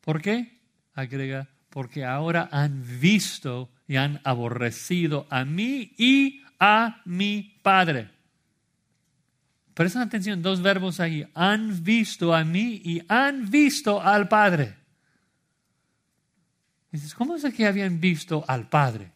[0.00, 0.60] ¿Por qué?
[0.92, 8.10] Agrega, porque ahora han visto y han aborrecido a mí y a mi Padre.
[9.74, 11.26] Presten atención, dos verbos ahí.
[11.34, 14.76] Han visto a mí y han visto al Padre.
[17.16, 19.10] ¿cómo es que habían visto al Padre?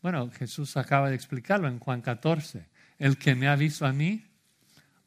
[0.00, 2.68] Bueno, Jesús acaba de explicarlo en Juan 14.
[2.98, 4.24] El que me ha visto a mí,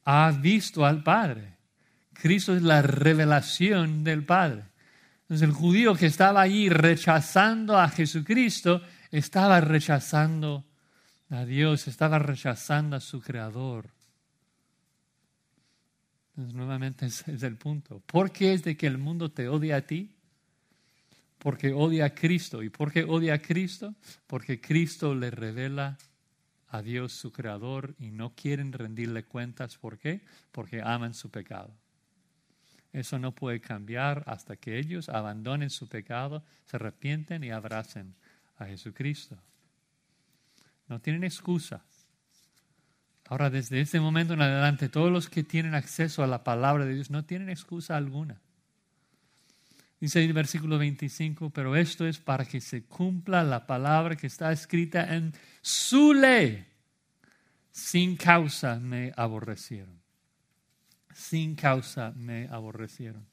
[0.03, 1.55] ha visto al Padre.
[2.13, 4.63] Cristo es la revelación del Padre.
[5.27, 10.63] Entonces el judío que estaba allí rechazando a Jesucristo, estaba rechazando
[11.29, 13.89] a Dios, estaba rechazando a su Creador.
[16.29, 18.01] Entonces nuevamente ese es el punto.
[18.05, 20.15] ¿Por qué es de que el mundo te odia a ti?
[21.39, 22.63] Porque odia a Cristo.
[22.63, 23.95] ¿Y por qué odia a Cristo?
[24.27, 25.97] Porque Cristo le revela
[26.69, 29.77] a Dios su Creador y no quieren rendirle cuentas.
[29.77, 30.21] ¿Por qué?
[30.53, 31.75] Porque aman su pecado.
[32.97, 38.15] Eso no puede cambiar hasta que ellos abandonen su pecado, se arrepienten y abracen
[38.57, 39.38] a Jesucristo.
[40.88, 41.86] No tienen excusa.
[43.25, 46.95] Ahora, desde este momento en adelante, todos los que tienen acceso a la palabra de
[46.95, 48.41] Dios no tienen excusa alguna.
[49.99, 54.51] Dice el versículo 25, pero esto es para que se cumpla la palabra que está
[54.51, 56.65] escrita en su ley.
[57.69, 60.06] Sin causa me aborrecieron.
[61.17, 63.25] Sin causa me aborrecieron.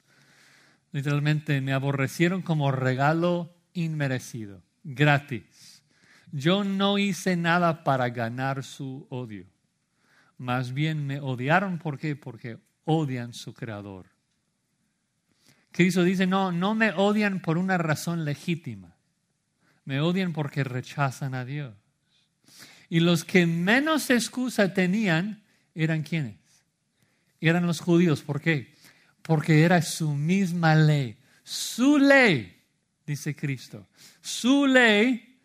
[0.91, 5.83] Literalmente me aborrecieron como regalo inmerecido, gratis.
[6.31, 9.45] Yo no hice nada para ganar su odio.
[10.39, 12.15] Más bien me odiaron, ¿por qué?
[12.15, 14.07] Porque odian su creador.
[15.71, 18.95] Cristo dice, no, no me odian por una razón legítima.
[19.85, 21.75] Me odian porque rechazan a Dios.
[22.89, 25.43] Y los que menos excusa tenían
[25.75, 26.44] eran quienes?
[27.41, 28.21] Eran los judíos.
[28.21, 28.73] ¿Por qué?
[29.21, 31.17] Porque era su misma ley.
[31.43, 32.55] Su ley,
[33.05, 33.87] dice Cristo.
[34.21, 35.37] Su ley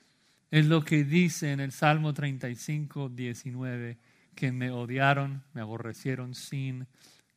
[0.50, 3.98] es lo que dice en el Salmo 35, 19,
[4.34, 6.86] que me odiaron, me aborrecieron sin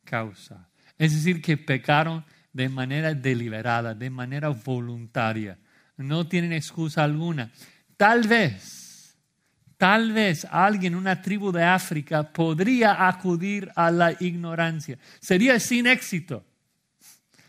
[0.04, 0.68] causa.
[0.98, 5.58] Es decir, que pecaron de manera deliberada, de manera voluntaria.
[5.96, 7.50] No tienen excusa alguna.
[7.96, 8.83] Tal vez,
[9.76, 14.98] tal vez alguien, una tribu de África, podría acudir a la ignorancia.
[15.20, 16.44] Sería sin éxito,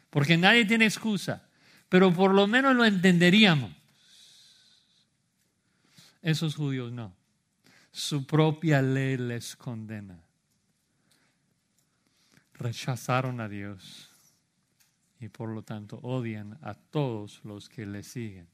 [0.09, 1.43] porque nadie tiene excusa,
[1.89, 3.71] pero por lo menos lo entenderíamos.
[6.21, 7.13] Esos judíos no.
[7.91, 10.19] Su propia ley les condena.
[12.55, 14.09] Rechazaron a Dios
[15.19, 18.47] y por lo tanto odian a todos los que le siguen.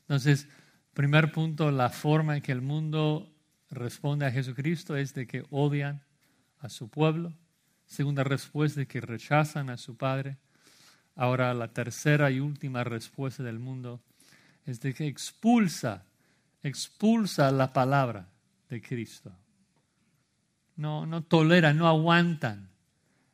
[0.00, 0.48] Entonces,
[0.94, 3.30] primer punto, la forma en que el mundo
[3.70, 6.02] responde a Jesucristo es de que odian
[6.60, 7.34] a su pueblo.
[7.86, 10.38] Segunda respuesta de que rechazan a su Padre.
[11.16, 14.00] Ahora la tercera y última respuesta del mundo
[14.64, 16.04] es de que expulsa,
[16.62, 18.28] expulsa la palabra
[18.70, 19.32] de Cristo.
[20.76, 22.70] No, no toleran, no aguantan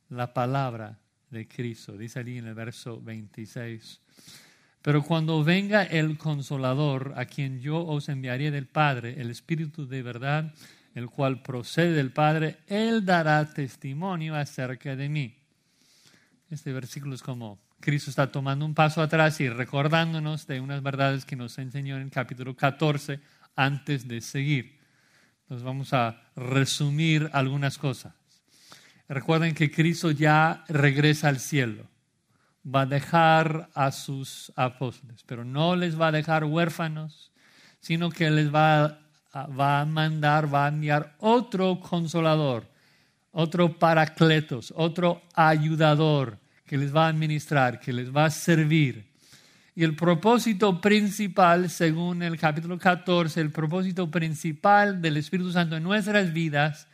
[0.09, 0.99] la palabra
[1.31, 1.96] de Cristo.
[1.96, 4.01] Dice allí en el verso 26.
[4.83, 10.03] Pero cuando venga el consolador, a quien yo os enviaré del Padre, el Espíritu de
[10.03, 10.55] verdad,
[10.95, 15.37] el cual procede del Padre, Él dará testimonio acerca de mí.
[16.49, 21.25] Este versículo es como Cristo está tomando un paso atrás y recordándonos de unas verdades
[21.25, 23.21] que nos enseñó en el capítulo 14
[23.57, 24.79] antes de seguir.
[25.43, 28.14] Entonces vamos a resumir algunas cosas.
[29.09, 31.89] Recuerden que Cristo ya regresa al cielo.
[32.62, 37.33] Va a dejar a sus apóstoles, pero no les va a dejar huérfanos,
[37.81, 38.99] sino que les va
[39.33, 42.66] a, mandar, va a enviar otro consolador,
[43.33, 49.11] otro paracletos, otro ayudador que les va a administrar, que les va a servir.
[49.75, 55.83] Y el propósito principal, según el capítulo 14, el propósito principal del Espíritu Santo en
[55.83, 56.87] nuestras vidas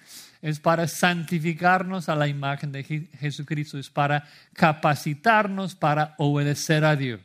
[0.47, 4.23] es para santificarnos a la imagen de Jesucristo, es para
[4.53, 7.21] capacitarnos para obedecer a Dios.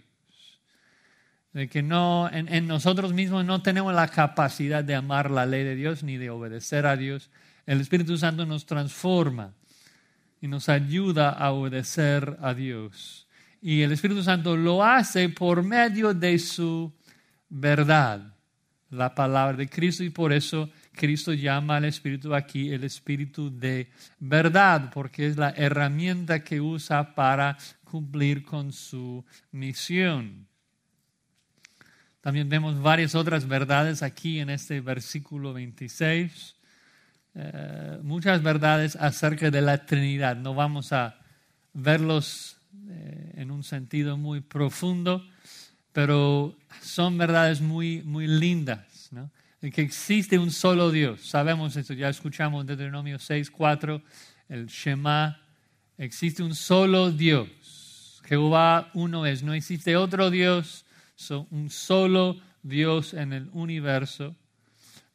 [1.54, 5.64] De que no, en, en, nosotros mismos no tenemos la capacidad de amar la ley
[5.64, 7.30] de Dios ni de obedecer a Dios.
[7.68, 9.54] El Espíritu Santo nos transforma
[10.42, 13.28] y nos ayuda a obedecer a Dios.
[13.62, 16.92] Y el Espíritu Santo lo hace por medio de su
[17.50, 18.34] verdad,
[18.90, 23.90] la palabra de Cristo, y por eso Cristo llama al Espíritu aquí el Espíritu de
[24.20, 30.48] verdad, porque es la herramienta que usa para cumplir con su misión.
[32.22, 36.56] También vemos varias otras verdades aquí en este versículo 26.
[37.34, 40.36] Eh, muchas verdades acerca de la Trinidad.
[40.36, 41.18] No vamos a
[41.74, 42.58] verlos
[42.90, 45.26] eh, en un sentido muy profundo,
[45.94, 49.10] pero son verdades muy, muy lindas.
[49.12, 49.32] ¿no?
[49.70, 51.22] Que existe un solo Dios.
[51.22, 54.02] Sabemos eso, ya escuchamos en Deuteronomio 6, 4,
[54.50, 55.40] el Shema.
[55.98, 58.22] Existe un solo Dios.
[58.26, 60.86] Jehová uno es, no existe otro Dios
[61.30, 64.36] un solo Dios en el universo.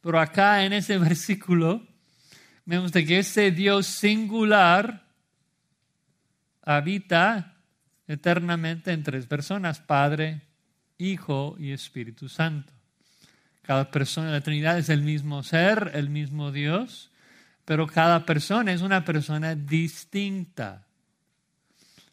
[0.01, 1.85] Pero acá en ese versículo
[2.65, 5.05] vemos que ese Dios singular
[6.61, 7.55] habita
[8.07, 10.41] eternamente en tres personas, Padre,
[10.97, 12.76] Hijo y Espíritu Santo.
[13.67, 17.11] Cada persona de la Trinidad es el mismo ser, el mismo Dios,
[17.65, 20.87] pero cada persona es una persona distinta.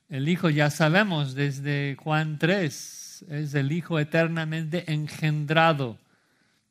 [0.09, 6.01] El Hijo ya sabemos desde Juan 3, es el Hijo eternamente engendrado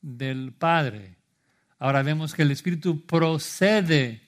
[0.02, 1.16] del Padre.
[1.80, 4.20] Ahora vemos que el Espíritu procede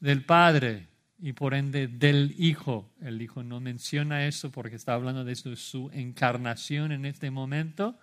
[0.00, 2.90] del Padre y por ende del Hijo.
[3.02, 7.98] El Hijo no menciona eso porque está hablando de su encarnación en este momento.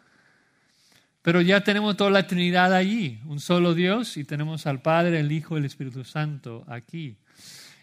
[1.21, 5.31] Pero ya tenemos toda la Trinidad allí, un solo Dios, y tenemos al Padre, el
[5.31, 7.17] Hijo y el Espíritu Santo aquí.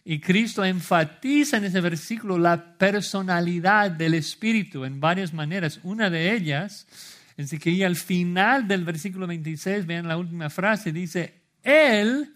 [0.05, 5.81] Y Cristo enfatiza en ese versículo la personalidad del Espíritu en varias maneras.
[5.83, 6.87] Una de ellas
[7.37, 12.35] es que al final del versículo 26, vean la última frase, dice, Él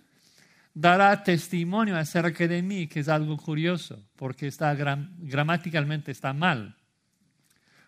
[0.75, 6.77] dará testimonio acerca de mí, que es algo curioso, porque está gramaticalmente está mal,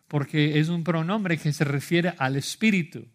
[0.08, 3.06] porque es un pronombre que se refiere al Espíritu.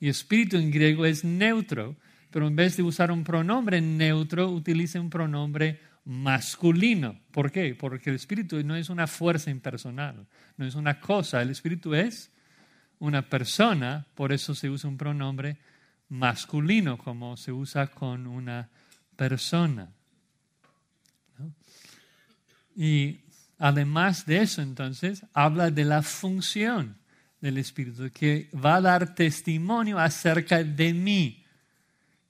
[0.00, 1.96] Y Espíritu en griego es neutro,
[2.30, 7.20] pero en vez de usar un pronombre neutro, utiliza un pronombre masculino.
[7.30, 7.74] ¿Por qué?
[7.74, 10.26] Porque el espíritu no es una fuerza impersonal,
[10.56, 12.32] no es una cosa, el espíritu es
[12.98, 15.58] una persona, por eso se usa un pronombre
[16.08, 18.68] masculino como se usa con una
[19.16, 19.90] persona.
[22.74, 23.20] Y
[23.62, 26.96] además de eso, entonces, habla de la función
[27.40, 31.44] del Espíritu, que va a dar testimonio acerca de mí.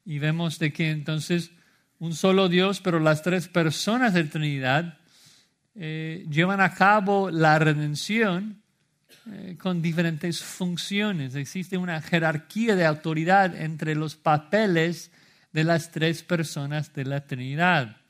[0.05, 1.51] Y vemos de que entonces
[1.99, 4.99] un solo Dios, pero las tres personas de Trinidad
[5.75, 8.61] eh, llevan a cabo la redención
[9.31, 11.35] eh, con diferentes funciones.
[11.35, 15.11] Existe una jerarquía de autoridad entre los papeles
[15.51, 18.02] de las tres personas de la Trinidad.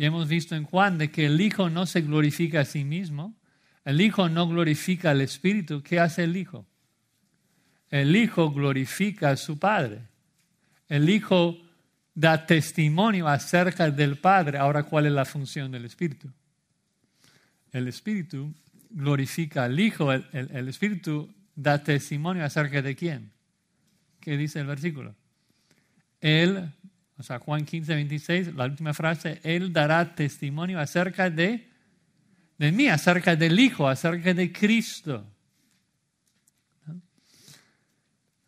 [0.00, 3.36] Ya hemos visto en Juan de que el Hijo no se glorifica a sí mismo,
[3.84, 5.82] el Hijo no glorifica al Espíritu.
[5.82, 6.64] ¿Qué hace el Hijo?
[7.90, 10.00] El Hijo glorifica a su Padre.
[10.88, 11.58] El Hijo
[12.14, 14.56] da testimonio acerca del Padre.
[14.56, 16.30] Ahora, ¿cuál es la función del Espíritu?
[17.70, 18.54] El Espíritu
[18.88, 23.32] glorifica al Hijo, el, Espíritu da testimonio acerca de quién.
[24.18, 25.14] ¿Qué dice el versículo?
[26.22, 26.72] Él,
[27.20, 31.68] o sea, Juan 15, 26, la última frase, Él dará testimonio acerca de,
[32.58, 35.24] de mí, acerca del Hijo, acerca de Cristo.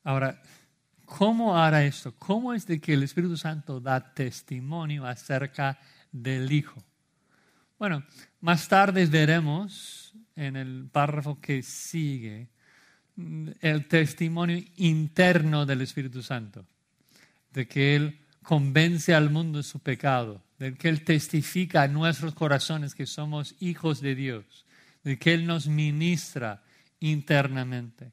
[0.02, 0.42] Ahora,
[1.18, 2.14] ¿Cómo hará esto?
[2.18, 5.78] ¿Cómo es de que el Espíritu Santo da testimonio acerca
[6.10, 6.82] del Hijo?
[7.78, 8.02] Bueno,
[8.40, 12.48] más tarde veremos en el párrafo que sigue
[13.60, 16.64] el testimonio interno del Espíritu Santo,
[17.52, 22.34] de que Él convence al mundo de su pecado, de que Él testifica a nuestros
[22.34, 24.64] corazones que somos hijos de Dios,
[25.04, 26.62] de que Él nos ministra
[27.00, 28.12] internamente.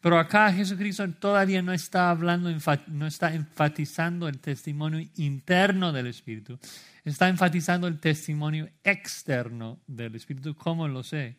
[0.00, 2.50] Pero acá Jesucristo todavía no está hablando,
[2.88, 6.58] no está enfatizando el testimonio interno del Espíritu,
[7.04, 10.56] está enfatizando el testimonio externo del Espíritu.
[10.56, 11.36] ¿Cómo lo sé?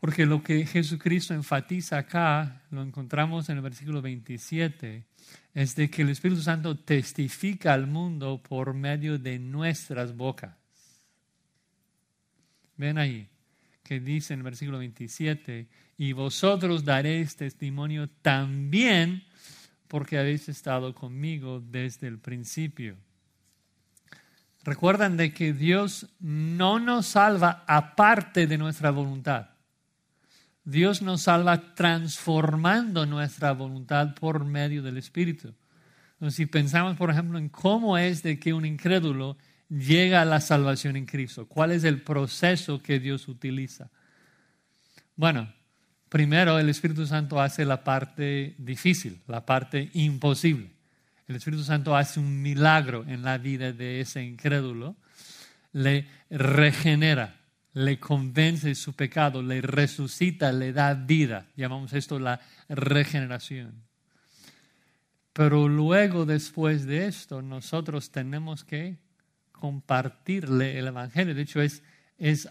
[0.00, 5.04] Porque lo que Jesucristo enfatiza acá, lo encontramos en el versículo 27,
[5.52, 10.56] es de que el Espíritu Santo testifica al mundo por medio de nuestras bocas.
[12.78, 13.28] Ven ahí,
[13.82, 19.24] que dice en el versículo 27, y vosotros daréis testimonio también
[19.86, 22.96] porque habéis estado conmigo desde el principio.
[24.64, 29.50] Recuerdan de que Dios no nos salva aparte de nuestra voluntad.
[30.70, 35.54] Dios nos salva transformando nuestra voluntad por medio del Espíritu.
[36.14, 39.36] Entonces, si pensamos, por ejemplo, en cómo es de que un incrédulo
[39.68, 43.90] llega a la salvación en Cristo, cuál es el proceso que Dios utiliza.
[45.16, 45.52] Bueno,
[46.10, 50.68] Primero, el Espíritu Santo hace la parte difícil, la parte imposible.
[51.28, 54.96] El Espíritu Santo hace un milagro en la vida de ese incrédulo,
[55.72, 57.36] le regenera,
[57.72, 61.46] le convence su pecado, le resucita, le da vida.
[61.56, 63.84] Llamamos esto la regeneración.
[65.32, 68.98] Pero luego, después de esto, nosotros tenemos que
[69.52, 71.34] compartirle el Evangelio.
[71.34, 71.82] De hecho, es,
[72.18, 72.48] es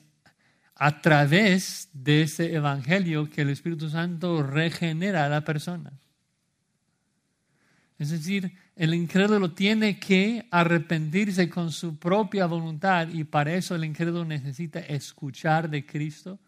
[0.76, 5.91] a través de ese Evangelio que el Espíritu Santo regenera a la persona.
[7.97, 13.84] Es decir, el incrédulo tiene que arrepentirse con su propia voluntad y para eso el
[13.84, 16.39] incrédulo necesita escuchar de Cristo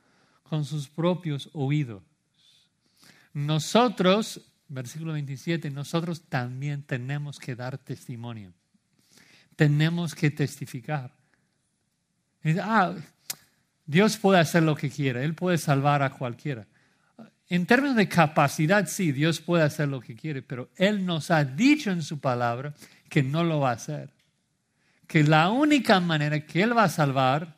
[0.43, 2.01] con sus propios oídos.
[3.33, 8.53] Nosotros, versículo 27, nosotros también tenemos que dar testimonio.
[9.57, 11.13] Tenemos que testificar.
[12.61, 12.95] Ah,
[13.85, 16.65] Dios puede hacer lo que quiera, Él puede salvar a cualquiera.
[17.51, 21.43] En términos de capacidad, sí, Dios puede hacer lo que quiere, pero Él nos ha
[21.43, 22.73] dicho en su palabra
[23.09, 24.13] que no lo va a hacer.
[25.05, 27.57] Que la única manera que Él va a salvar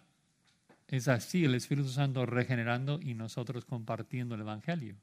[0.88, 4.96] es así, el Espíritu Santo regenerando y nosotros compartiendo el Evangelio.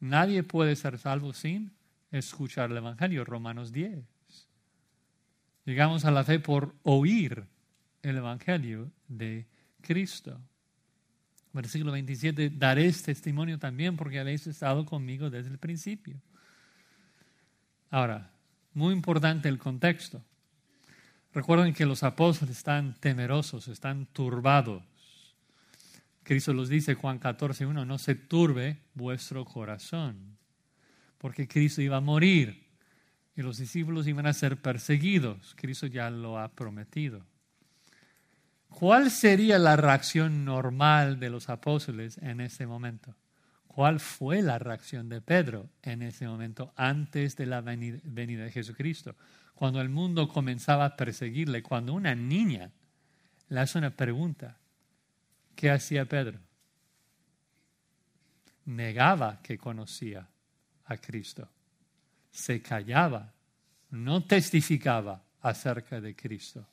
[0.00, 1.70] Nadie puede ser salvo sin
[2.10, 4.02] escuchar el Evangelio, Romanos 10.
[5.66, 7.44] Llegamos a la fe por oír
[8.00, 9.46] el Evangelio de
[9.82, 10.40] Cristo.
[11.52, 16.20] Versículo 27, daréis testimonio también porque habéis estado conmigo desde el principio.
[17.90, 18.30] Ahora,
[18.72, 20.24] muy importante el contexto.
[21.34, 24.82] Recuerden que los apóstoles están temerosos, están turbados.
[26.22, 30.38] Cristo los dice, Juan 14, 1, no se turbe vuestro corazón,
[31.18, 32.66] porque Cristo iba a morir
[33.34, 35.54] y los discípulos iban a ser perseguidos.
[35.56, 37.24] Cristo ya lo ha prometido.
[38.78, 43.14] ¿Cuál sería la reacción normal de los apóstoles en ese momento?
[43.66, 49.14] ¿Cuál fue la reacción de Pedro en ese momento antes de la venida de Jesucristo?
[49.54, 52.70] Cuando el mundo comenzaba a perseguirle, cuando una niña
[53.48, 54.58] le hace una pregunta,
[55.54, 56.40] ¿qué hacía Pedro?
[58.64, 60.28] Negaba que conocía
[60.86, 61.48] a Cristo,
[62.30, 63.32] se callaba,
[63.90, 66.66] no testificaba acerca de Cristo.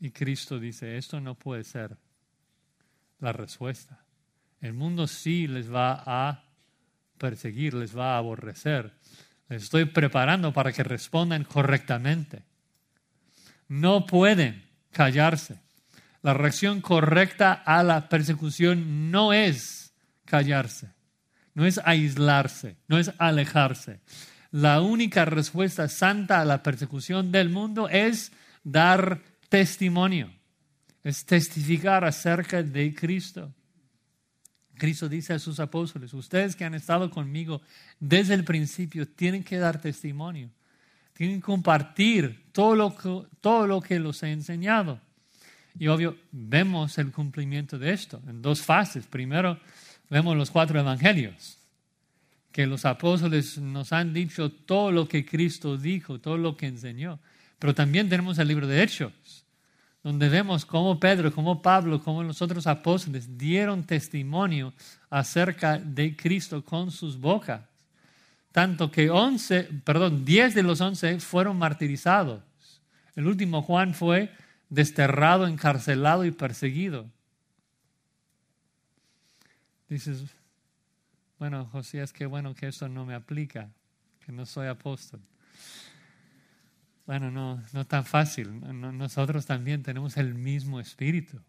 [0.00, 1.96] Y Cristo dice, esto no puede ser
[3.20, 4.02] la respuesta.
[4.60, 6.44] El mundo sí les va a
[7.18, 8.92] perseguir, les va a aborrecer.
[9.48, 12.42] Les estoy preparando para que respondan correctamente.
[13.68, 15.60] No pueden callarse.
[16.22, 19.92] La reacción correcta a la persecución no es
[20.24, 20.90] callarse,
[21.54, 24.00] no es aislarse, no es alejarse.
[24.50, 28.32] La única respuesta santa a la persecución del mundo es
[28.64, 30.32] dar testimonio,
[31.04, 33.52] es testificar acerca de Cristo.
[34.78, 37.60] Cristo dice a sus apóstoles, ustedes que han estado conmigo
[37.98, 40.48] desde el principio tienen que dar testimonio,
[41.12, 44.98] tienen que compartir todo lo que, todo lo los he enseñado.
[45.78, 49.06] Y obvio, vemos el cumplimiento de esto en dos fases.
[49.06, 49.60] Primero,
[50.08, 51.58] vemos los cuatro evangelios,
[52.52, 57.20] que los apóstoles nos han dicho todo lo que Cristo dijo, todo lo que enseñó.
[57.60, 59.12] Pero también tenemos el libro de Hechos,
[60.02, 64.72] donde vemos cómo Pedro, cómo Pablo, cómo los otros apóstoles dieron testimonio
[65.10, 67.60] acerca de Cristo con sus bocas.
[68.50, 72.42] Tanto que once, perdón, diez de los once fueron martirizados.
[73.14, 74.32] El último Juan fue
[74.70, 77.06] desterrado, encarcelado y perseguido.
[79.86, 80.24] Dices,
[81.38, 83.68] bueno, Josías, qué bueno que eso no me aplica,
[84.24, 85.20] que no soy apóstol.
[87.10, 88.60] Bueno, no, no tan fácil.
[88.96, 91.40] Nosotros también tenemos el mismo espíritu.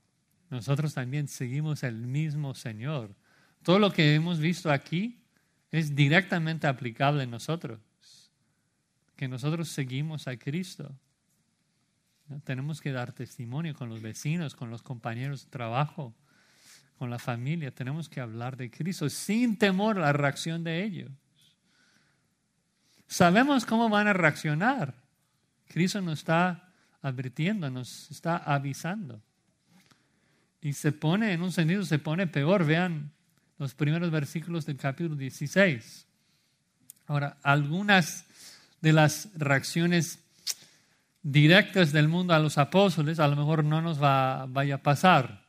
[0.49, 3.15] Nosotros también seguimos el mismo Señor.
[3.61, 5.21] Todo lo que hemos visto aquí
[5.69, 7.79] es directamente aplicable en nosotros.
[9.15, 10.97] Que nosotros seguimos a Cristo.
[12.43, 16.15] Tenemos que dar testimonio con los vecinos, con los compañeros de trabajo,
[16.97, 17.69] con la familia.
[17.69, 21.11] Tenemos que hablar de Cristo sin temor a la reacción de ellos.
[23.05, 24.99] Sabemos cómo van a reaccionar.
[25.71, 26.69] Cristo nos está
[27.01, 29.21] advirtiendo, nos está avisando.
[30.61, 32.65] Y se pone, en un sentido, se pone peor.
[32.65, 33.11] Vean
[33.57, 36.05] los primeros versículos del capítulo 16.
[37.07, 38.25] Ahora, algunas
[38.81, 40.19] de las reacciones
[41.23, 45.41] directas del mundo a los apóstoles a lo mejor no nos va, vaya a pasar.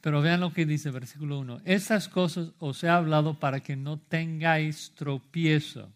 [0.00, 1.60] Pero vean lo que dice versículo 1.
[1.64, 5.90] Estas cosas os he hablado para que no tengáis tropiezo.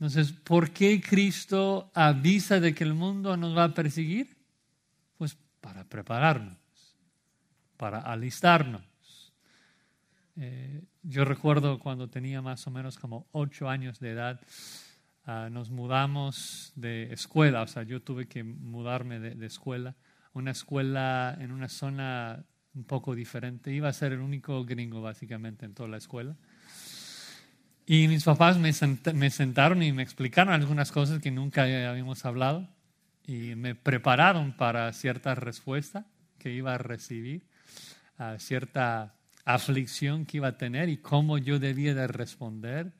[0.00, 4.34] Entonces, ¿por qué Cristo avisa de que el mundo nos va a perseguir?
[5.18, 6.56] Pues para prepararnos,
[7.76, 8.82] para alistarnos.
[10.36, 14.40] Eh, yo recuerdo cuando tenía más o menos como ocho años de edad,
[15.26, 19.96] ah, nos mudamos de escuela, o sea, yo tuve que mudarme de, escuela
[20.32, 22.42] una escuela en una zona
[22.72, 23.70] un poco diferente.
[23.70, 26.36] Iba a ser el único gringo básicamente en toda la escuela.
[27.92, 32.68] Y mis papás me, sentaron y me explicaron algunas cosas que nunca habíamos hablado
[33.26, 36.06] y me prepararon para cierta respuesta
[36.38, 37.42] que iba a recibir,
[38.16, 42.92] a cierta aflicción que iba a tener y cómo yo debía de responder,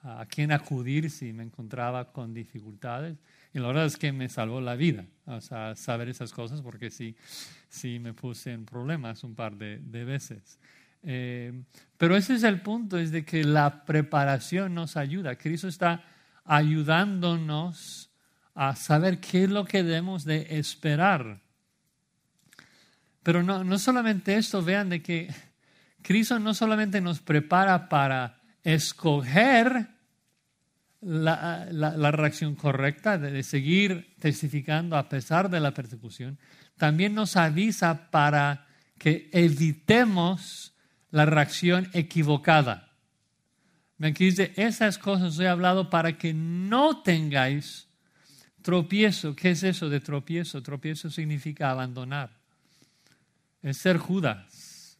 [0.00, 3.18] a quién acudir si me encontraba con dificultades.
[3.52, 6.88] Y la verdad es que me salvó la vida, o sea, saber esas cosas, porque
[6.90, 7.14] sí,
[7.68, 10.58] sí me puse en problemas un par de, de veces.
[11.02, 11.64] Eh,
[11.96, 15.36] pero ese es el punto, es de que la preparación nos ayuda.
[15.36, 16.04] Cristo está
[16.44, 18.10] ayudándonos
[18.54, 21.40] a saber qué es lo que debemos de esperar.
[23.22, 25.32] Pero no, no solamente esto, vean de que
[26.02, 29.88] Cristo no solamente nos prepara para escoger
[31.00, 36.38] la, la, reacción correcta, de, de, seguir testificando a pesar de la persecución,
[36.76, 38.66] también nos avisa para
[38.98, 40.71] que evitemos
[41.12, 42.88] la reacción equivocada.
[44.00, 47.86] Aquí dice, esas cosas he hablado para que no tengáis
[48.62, 49.36] tropiezo.
[49.36, 50.60] ¿Qué es eso de tropiezo?
[50.60, 52.30] Tropiezo significa abandonar.
[53.62, 54.98] Es ser Judas.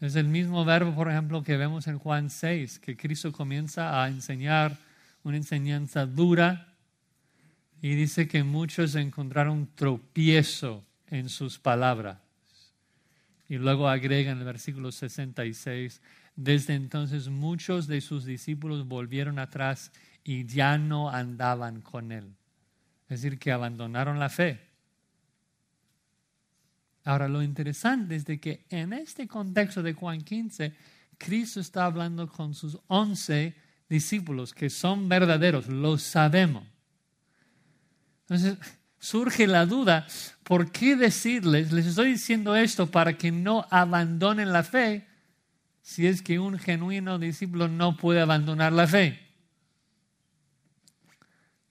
[0.00, 4.08] Es el mismo verbo, por ejemplo, que vemos en Juan 6, que Cristo comienza a
[4.08, 4.76] enseñar
[5.22, 6.74] una enseñanza dura
[7.80, 12.18] y dice que muchos encontraron tropiezo en sus palabras.
[13.50, 16.00] Y luego agrega en el versículo 66,
[16.36, 19.90] desde entonces muchos de sus discípulos volvieron atrás
[20.22, 22.32] y ya no andaban con él.
[23.08, 24.60] Es decir, que abandonaron la fe.
[27.02, 30.72] Ahora, lo interesante es de que en este contexto de Juan 15,
[31.18, 33.56] Cristo está hablando con sus once
[33.88, 36.68] discípulos que son verdaderos, lo sabemos.
[38.20, 38.58] Entonces,
[39.00, 40.06] surge la duda,
[40.44, 45.08] ¿por qué decirles, les estoy diciendo esto para que no abandonen la fe,
[45.82, 49.18] si es que un genuino discípulo no puede abandonar la fe?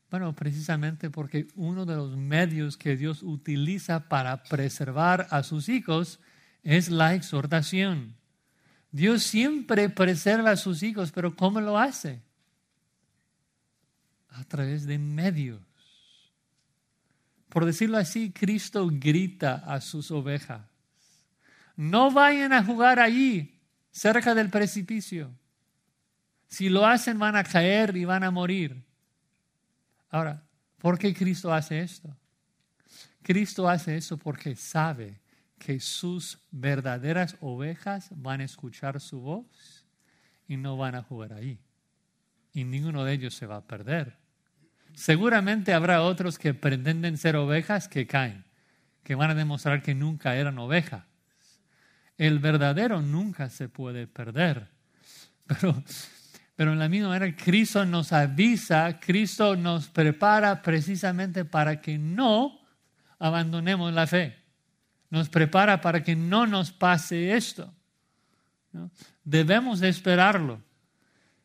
[0.09, 6.19] Bueno, precisamente porque uno de los medios que Dios utiliza para preservar a sus hijos
[6.63, 8.15] es la exhortación.
[8.91, 12.23] Dios siempre preserva a sus hijos, pero ¿cómo lo hace?
[14.29, 15.68] A través de medios.
[17.49, 20.61] Por decirlo así, Cristo grita a sus ovejas.
[21.75, 23.59] No vayan a jugar allí,
[23.91, 25.31] cerca del precipicio.
[26.47, 28.83] Si lo hacen van a caer y van a morir.
[30.09, 30.43] Ahora,
[30.77, 32.15] ¿por qué Cristo hace esto?
[33.21, 35.19] Cristo hace eso porque sabe
[35.57, 39.85] que sus verdaderas ovejas van a escuchar su voz
[40.47, 41.59] y no van a jugar ahí.
[42.53, 44.18] Y ninguno de ellos se va a perder.
[44.93, 48.43] Seguramente habrá otros que pretenden ser ovejas que caen,
[49.03, 51.03] que van a demostrar que nunca eran ovejas.
[52.17, 54.67] El verdadero nunca se puede perder.
[55.47, 55.83] Pero,
[56.55, 62.59] pero en la misma manera, Cristo nos avisa, Cristo nos prepara precisamente para que no
[63.17, 64.37] abandonemos la fe.
[65.09, 67.73] Nos prepara para que no nos pase esto.
[69.23, 70.61] Debemos de esperarlo.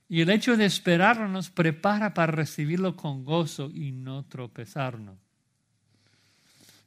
[0.09, 5.18] Y el hecho de esperarlo nos prepara para recibirlo con gozo y no tropezarnos.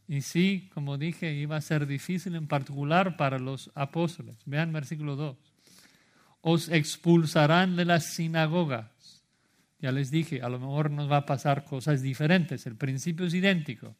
[0.07, 4.37] Y sí, como dije, iba a ser difícil en particular para los apóstoles.
[4.45, 5.37] Vean versículo 2.
[6.41, 9.23] Os expulsarán de las sinagogas.
[9.79, 12.65] Ya les dije, a lo mejor nos va a pasar cosas diferentes.
[12.65, 13.95] El principio es idéntico.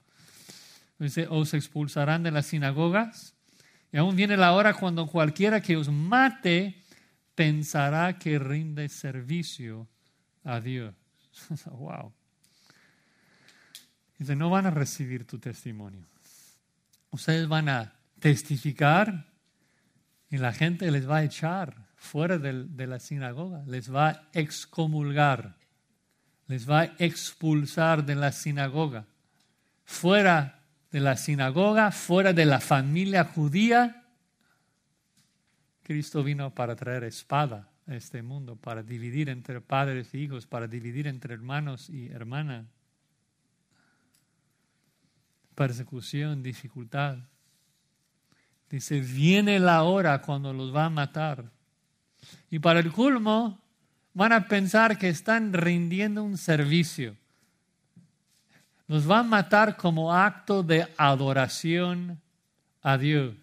[0.97, 3.35] Dice, os expulsarán de las sinagogas.
[3.91, 6.81] Y aún viene la hora cuando cualquiera que os mate
[7.37, 9.87] pensará que rinde servicio
[10.43, 10.95] a Dios.
[11.65, 12.11] wow.
[14.17, 16.07] Dice, no van a recibir tu testimonio.
[17.11, 19.27] Ustedes van a testificar
[20.31, 25.57] y la gente les va a echar fuera de, la sinagoga, les va a excomulgar,
[26.47, 29.05] les va a expulsar de la sinagoga.
[29.85, 33.96] Fuera de la sinagoga, fuera de la familia judía,
[35.87, 40.67] Cristo vino para traer espada a este mundo, para dividir entre padres e hijos, para
[40.67, 42.65] dividir entre hermanos y hermanas.
[45.55, 47.19] Persecución, dificultad.
[48.69, 51.45] Dice, viene la hora cuando los va a matar.
[52.51, 53.57] Y para el culmo,
[54.13, 57.15] van a pensar que están rindiendo un servicio.
[58.89, 62.19] Nos van a matar como acto de adoración
[62.81, 63.35] a Dios.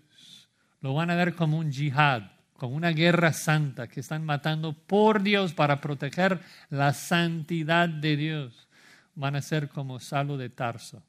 [0.83, 2.34] Lo van a ver como un jihad
[2.65, 6.41] como una guerra santa que están matando por Dios para proteger
[6.71, 8.69] la santidad de Dios,
[9.15, 11.03] van a ser como Salo de Tarso.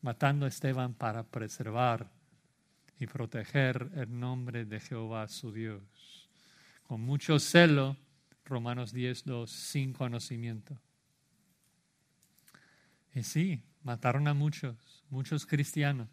[0.00, 2.10] matando a Esteban para preservar
[2.98, 5.82] y proteger el nombre de Jehová su Dios.
[6.84, 7.98] Con mucho celo,
[8.46, 10.80] Romanos 10, 2, sin conocimiento.
[13.14, 16.08] Y sí, mataron a muchos, muchos cristianos.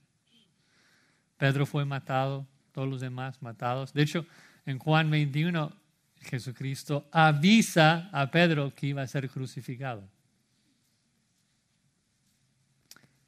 [1.38, 2.46] Pedro fue matado,
[2.78, 3.92] todos los demás matados.
[3.92, 4.28] De hecho,
[4.68, 5.74] en Juan 21,
[6.22, 10.08] Jesucristo avisa a Pedro que iba a ser crucificado.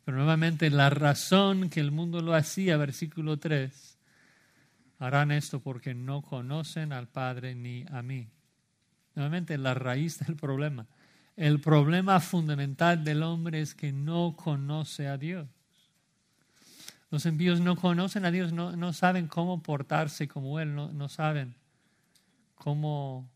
[0.06, 3.98] Pero nuevamente la razón que el mundo lo hacía, versículo 3,
[5.00, 8.28] harán esto porque no conocen al Padre ni a mí.
[9.16, 10.86] Nuevamente la raíz del problema.
[11.36, 15.48] El problema fundamental del hombre es que no conoce a Dios.
[17.12, 21.10] Los envíos no conocen a Dios, no, no saben cómo portarse como Él, no, no
[21.10, 21.56] saben
[22.56, 23.30] cómo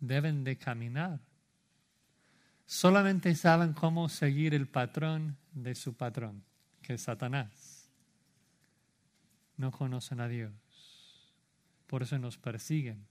[0.00, 1.20] deben de caminar.
[2.66, 6.42] Solamente saben cómo seguir el patrón de su patrón,
[6.82, 7.88] que es Satanás.
[9.56, 10.52] No conocen a Dios.
[11.86, 13.06] Por eso nos persiguen.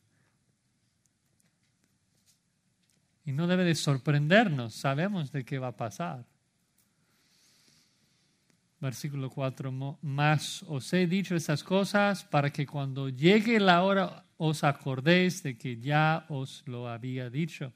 [3.24, 6.26] Y no debe de sorprendernos, sabemos de qué va a pasar.
[8.86, 9.72] Versículo 4,
[10.04, 15.58] más os he dicho estas cosas para que cuando llegue la hora os acordéis de
[15.58, 17.74] que ya os lo había dicho.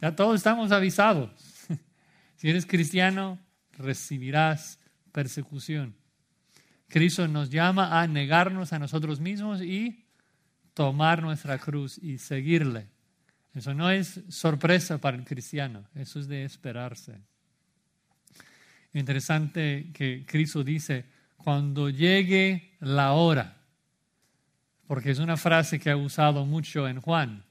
[0.00, 1.30] Ya todos estamos avisados.
[2.36, 3.38] Si eres cristiano,
[3.72, 4.78] recibirás
[5.12, 5.94] persecución.
[6.88, 10.06] Cristo nos llama a negarnos a nosotros mismos y
[10.72, 12.88] tomar nuestra cruz y seguirle.
[13.54, 17.20] Eso no es sorpresa para el cristiano, eso es de esperarse.
[18.94, 21.04] Interesante que Cristo dice,
[21.36, 23.56] cuando llegue la hora,
[24.86, 27.44] porque es una frase que ha usado mucho en Juan,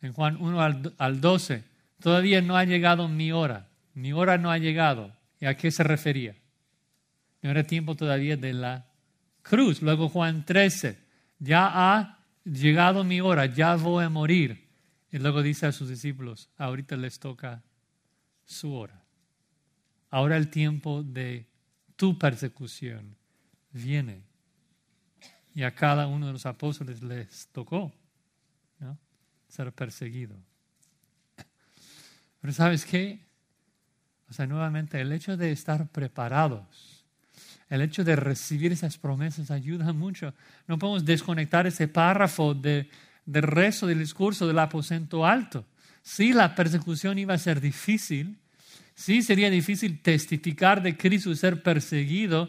[0.00, 1.64] en Juan 1 al 12,
[2.00, 5.12] todavía no ha llegado mi hora, mi hora no ha llegado.
[5.40, 6.34] ¿Y a qué se refería?
[7.42, 8.86] No era tiempo todavía de la
[9.42, 9.82] cruz.
[9.82, 10.98] Luego Juan 13,
[11.38, 14.66] ya ha llegado mi hora, ya voy a morir.
[15.10, 17.62] Y luego dice a sus discípulos, ahorita les toca
[18.44, 19.05] su hora.
[20.16, 21.44] Ahora el tiempo de
[21.94, 23.14] tu persecución
[23.70, 24.22] viene.
[25.54, 27.92] Y a cada uno de los apóstoles les tocó
[29.46, 30.34] ser perseguido.
[32.40, 33.20] Pero sabes qué?
[34.30, 37.04] O sea, nuevamente, el hecho de estar preparados,
[37.68, 40.32] el hecho de recibir esas promesas ayuda mucho.
[40.66, 42.88] No podemos desconectar ese párrafo de
[43.26, 45.66] del resto del discurso del aposento alto.
[46.00, 48.38] Sí, la persecución iba a ser difícil,
[48.96, 52.48] sí sería difícil testificar de Cristo y ser perseguido,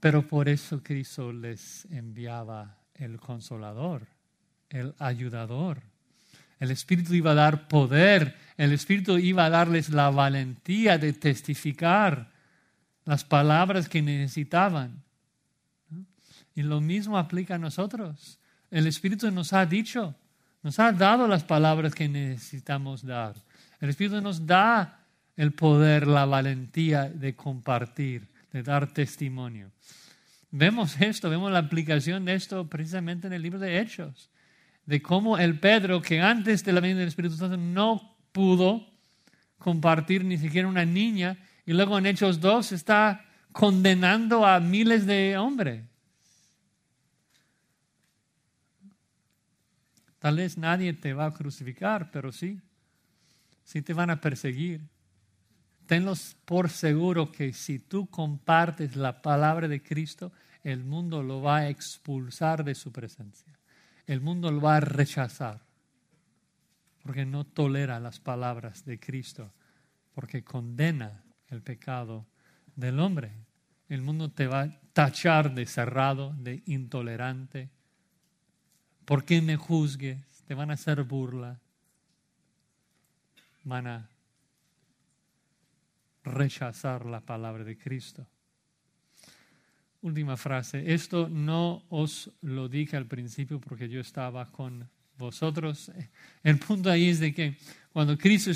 [0.00, 4.06] pero por eso Cristo les enviaba el consolador,
[4.70, 5.82] el ayudador.
[6.58, 12.32] El Espíritu iba a dar poder, el Espíritu iba a darles la valentía de testificar
[13.04, 15.04] las palabras que necesitaban.
[16.54, 18.40] Y lo mismo aplica a nosotros.
[18.70, 20.16] El Espíritu nos ha dicho,
[20.62, 23.36] nos ha dado las palabras que necesitamos dar.
[23.80, 25.06] El Espíritu nos da
[25.36, 29.70] el poder, la valentía de compartir, de dar testimonio.
[30.50, 34.30] Vemos esto, vemos la aplicación de esto precisamente en el libro de Hechos,
[34.86, 38.86] de cómo el Pedro, que antes de la venida del Espíritu Santo no pudo
[39.58, 45.36] compartir ni siquiera una niña, y luego en Hechos 2 está condenando a miles de
[45.36, 45.84] hombres.
[50.18, 52.60] Tal vez nadie te va a crucificar, pero sí,
[53.68, 54.80] sí te van a perseguir.
[55.86, 61.58] Tenlos por seguro que si tú compartes la palabra de Cristo, el mundo lo va
[61.58, 63.52] a expulsar de su presencia.
[64.06, 65.60] El mundo lo va a rechazar
[67.02, 69.52] porque no tolera las palabras de Cristo,
[70.14, 72.26] porque condena el pecado
[72.74, 73.32] del hombre.
[73.88, 77.70] El mundo te va a tachar de cerrado, de intolerante,
[79.08, 80.18] ¿Por qué me juzgues?
[80.46, 81.58] Te van a hacer burla.
[83.68, 84.08] Van a
[86.24, 88.26] rechazar la palabra de Cristo.
[90.00, 90.94] Última frase.
[90.94, 94.88] Esto no os lo dije al principio porque yo estaba con
[95.18, 95.92] vosotros.
[96.42, 97.58] El punto ahí es de que
[97.92, 98.50] cuando Cristo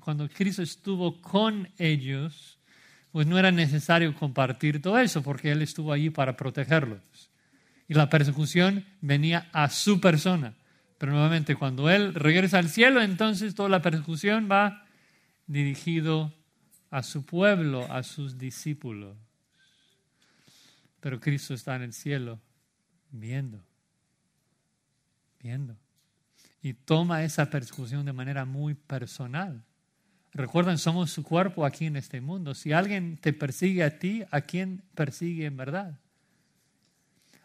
[0.00, 2.58] cuando Cristo estuvo con ellos,
[3.12, 7.30] pues no era necesario compartir todo eso porque Él estuvo allí para protegerlos
[7.86, 10.54] y la persecución venía a su persona.
[10.98, 14.86] Pero nuevamente, cuando Él regresa al cielo, entonces toda la persecución va
[15.46, 16.32] dirigido
[16.90, 19.16] a su pueblo, a sus discípulos.
[21.00, 22.40] Pero Cristo está en el cielo
[23.10, 23.62] viendo,
[25.40, 25.76] viendo.
[26.62, 29.62] Y toma esa persecución de manera muy personal.
[30.32, 32.54] recuerden, somos su cuerpo aquí en este mundo.
[32.54, 35.98] Si alguien te persigue a ti, ¿a quién persigue en verdad?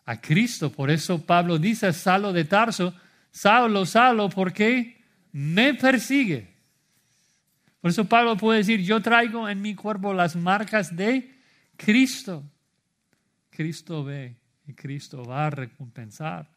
[0.06, 0.72] A Cristo.
[0.72, 2.94] Por eso Pablo dice a Saulo de Tarso,
[3.32, 5.02] Saulo, Saulo, ¿por qué
[5.32, 6.48] me persigue?
[7.82, 11.40] Por eso Pablo puede decir, yo traigo en mi cuerpo las marcas de
[11.78, 12.44] Cristo.
[13.50, 14.36] Cristo ve
[14.68, 16.50] y Cristo va a recompensar.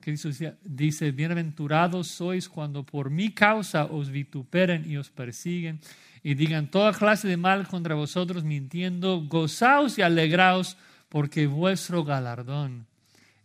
[0.00, 0.30] Cristo
[0.62, 5.78] dice, bienaventurados sois cuando por mi causa os vituperen y os persiguen
[6.22, 10.78] y digan toda clase de mal contra vosotros mintiendo, gozaos y alegraos
[11.10, 12.86] porque vuestro galardón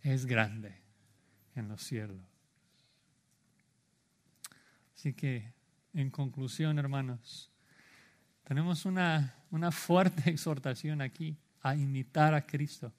[0.02, 0.85] es grande
[1.56, 2.20] en los cielos.
[4.94, 5.52] Así que,
[5.92, 7.50] en conclusión, hermanos,
[8.44, 12.92] tenemos una, una fuerte exhortación aquí a imitar a Cristo,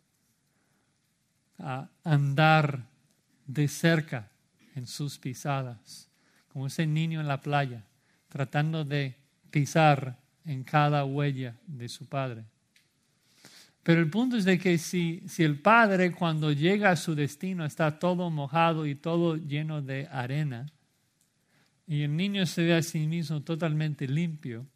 [1.59, 2.85] a andar
[3.45, 4.29] de cerca
[4.75, 6.09] en sus pisadas,
[6.49, 7.83] como ese niño en la playa,
[8.29, 9.15] tratando de
[9.49, 12.45] pisar en cada huella de su padre.
[13.87, 17.63] Pero el punto es de que si, si el padre cuando llega a su destino
[17.63, 20.65] está todo mojado y todo lleno de arena,
[21.87, 24.67] y el niño se ve a sí mismo totalmente limpio,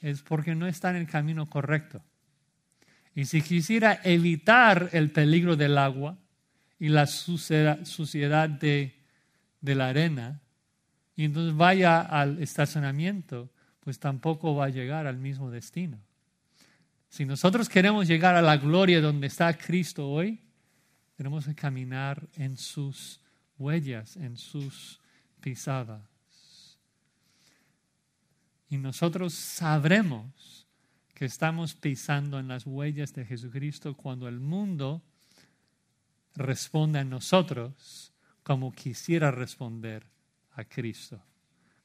[0.00, 2.02] es porque no está en el camino correcto.
[3.14, 6.18] Y si quisiera evitar el peligro del agua,
[6.76, 8.96] y la suciedad, de,
[9.60, 10.40] de la arena,
[11.14, 13.48] y entonces vaya al estacionamiento,
[13.78, 16.00] pues tampoco va a llegar al mismo destino.
[17.10, 20.40] Si nosotros queremos llegar a la gloria donde está Cristo hoy,
[21.16, 23.20] tenemos que caminar en sus
[23.58, 25.00] huellas, en sus
[25.40, 26.02] pisadas.
[28.68, 30.68] Y nosotros sabremos
[31.12, 35.02] que estamos pisando en las huellas de Jesucristo cuando el mundo
[36.36, 38.12] responde a nosotros
[38.44, 40.06] como quisiera responder
[40.52, 41.20] a Cristo.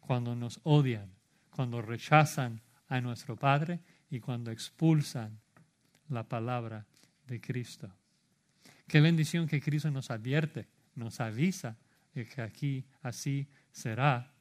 [0.01, 1.09] Cuando nos odian,
[1.49, 3.79] cuando rechazan a nuestro Padre
[4.15, 5.37] y cuando expulsan
[6.07, 6.85] la palabra
[7.27, 7.91] de Cristo.
[8.87, 11.75] Qué bendición que Cristo nos advierte, nos avisa
[12.13, 14.31] de que aquí así será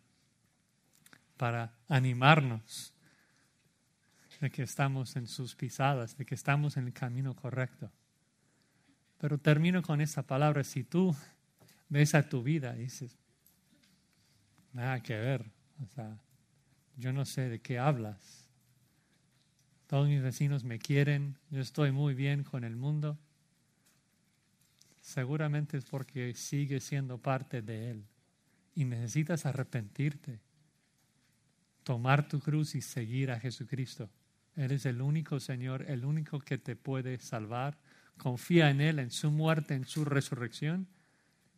[1.37, 2.95] para animarnos
[4.41, 7.91] de que estamos en sus pisadas, de que estamos en el camino correcto.
[9.19, 10.63] Pero termino con esa palabra.
[10.63, 11.17] Si tú
[11.89, 13.19] ves a tu vida y dices,
[14.73, 15.45] nada que ver,
[15.83, 16.17] o sea,
[16.97, 18.44] yo no sé de qué hablas.
[19.95, 23.17] Todos mis vecinos me quieren, yo estoy muy bien con el mundo.
[25.01, 28.05] Seguramente es porque sigues siendo parte de Él
[28.75, 30.41] y necesitas arrepentirte,
[31.85, 34.11] tomar tu cruz y seguir a Jesucristo.
[34.57, 37.79] Eres el único Señor, el único que te puede salvar
[38.19, 40.89] confía en Él, en su muerte, en su resurrección,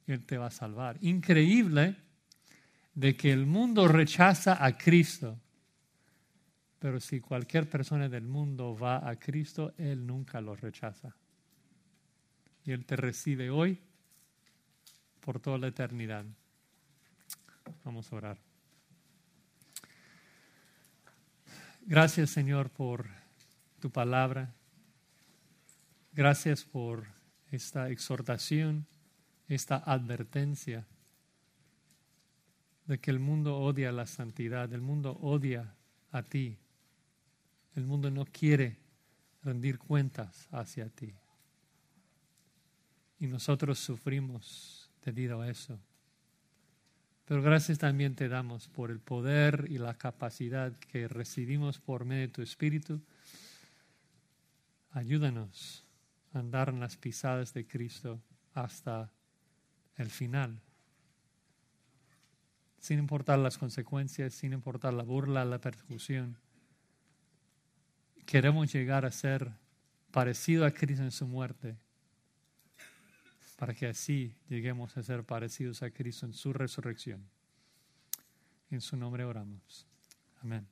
[0.07, 0.99] y Él te va a salvar.
[1.01, 1.97] Increíble
[2.95, 5.41] de que el mundo rechaza a Cristo,
[6.79, 11.14] pero si cualquier persona del mundo va a Cristo, Él nunca lo rechaza.
[12.64, 13.81] Y Él te recibe hoy
[15.20, 16.24] por toda la eternidad.
[17.85, 18.39] Vamos a orar.
[21.83, 23.07] Gracias Señor por
[23.81, 24.53] tu palabra.
[26.12, 27.07] Gracias por
[27.51, 28.87] esta exhortación,
[29.49, 30.87] esta advertencia
[32.87, 35.74] de que el mundo odia la santidad, el mundo odia
[36.11, 36.57] a ti,
[37.77, 38.79] el mundo no quiere
[39.43, 41.14] rendir cuentas hacia ti.
[43.20, 45.79] Y nosotros sufrimos debido a eso.
[47.27, 52.22] Pero gracias también te damos por el poder y la capacidad que recibimos por medio
[52.22, 53.01] de tu Espíritu.
[54.93, 55.85] Ayúdanos
[56.33, 58.20] andar en las pisadas de Cristo
[58.55, 59.11] hasta
[59.97, 60.61] el final.
[62.79, 66.39] Sin importar las consecuencias, sin importar la burla, la persecución.
[68.27, 69.53] Queremos llegar a ser
[70.11, 71.77] parecido a Cristo en su muerte,
[73.57, 77.24] para que así lleguemos a ser parecidos a Cristo en su resurrección.
[78.70, 79.87] En su nombre oramos.
[80.43, 80.66] Amén.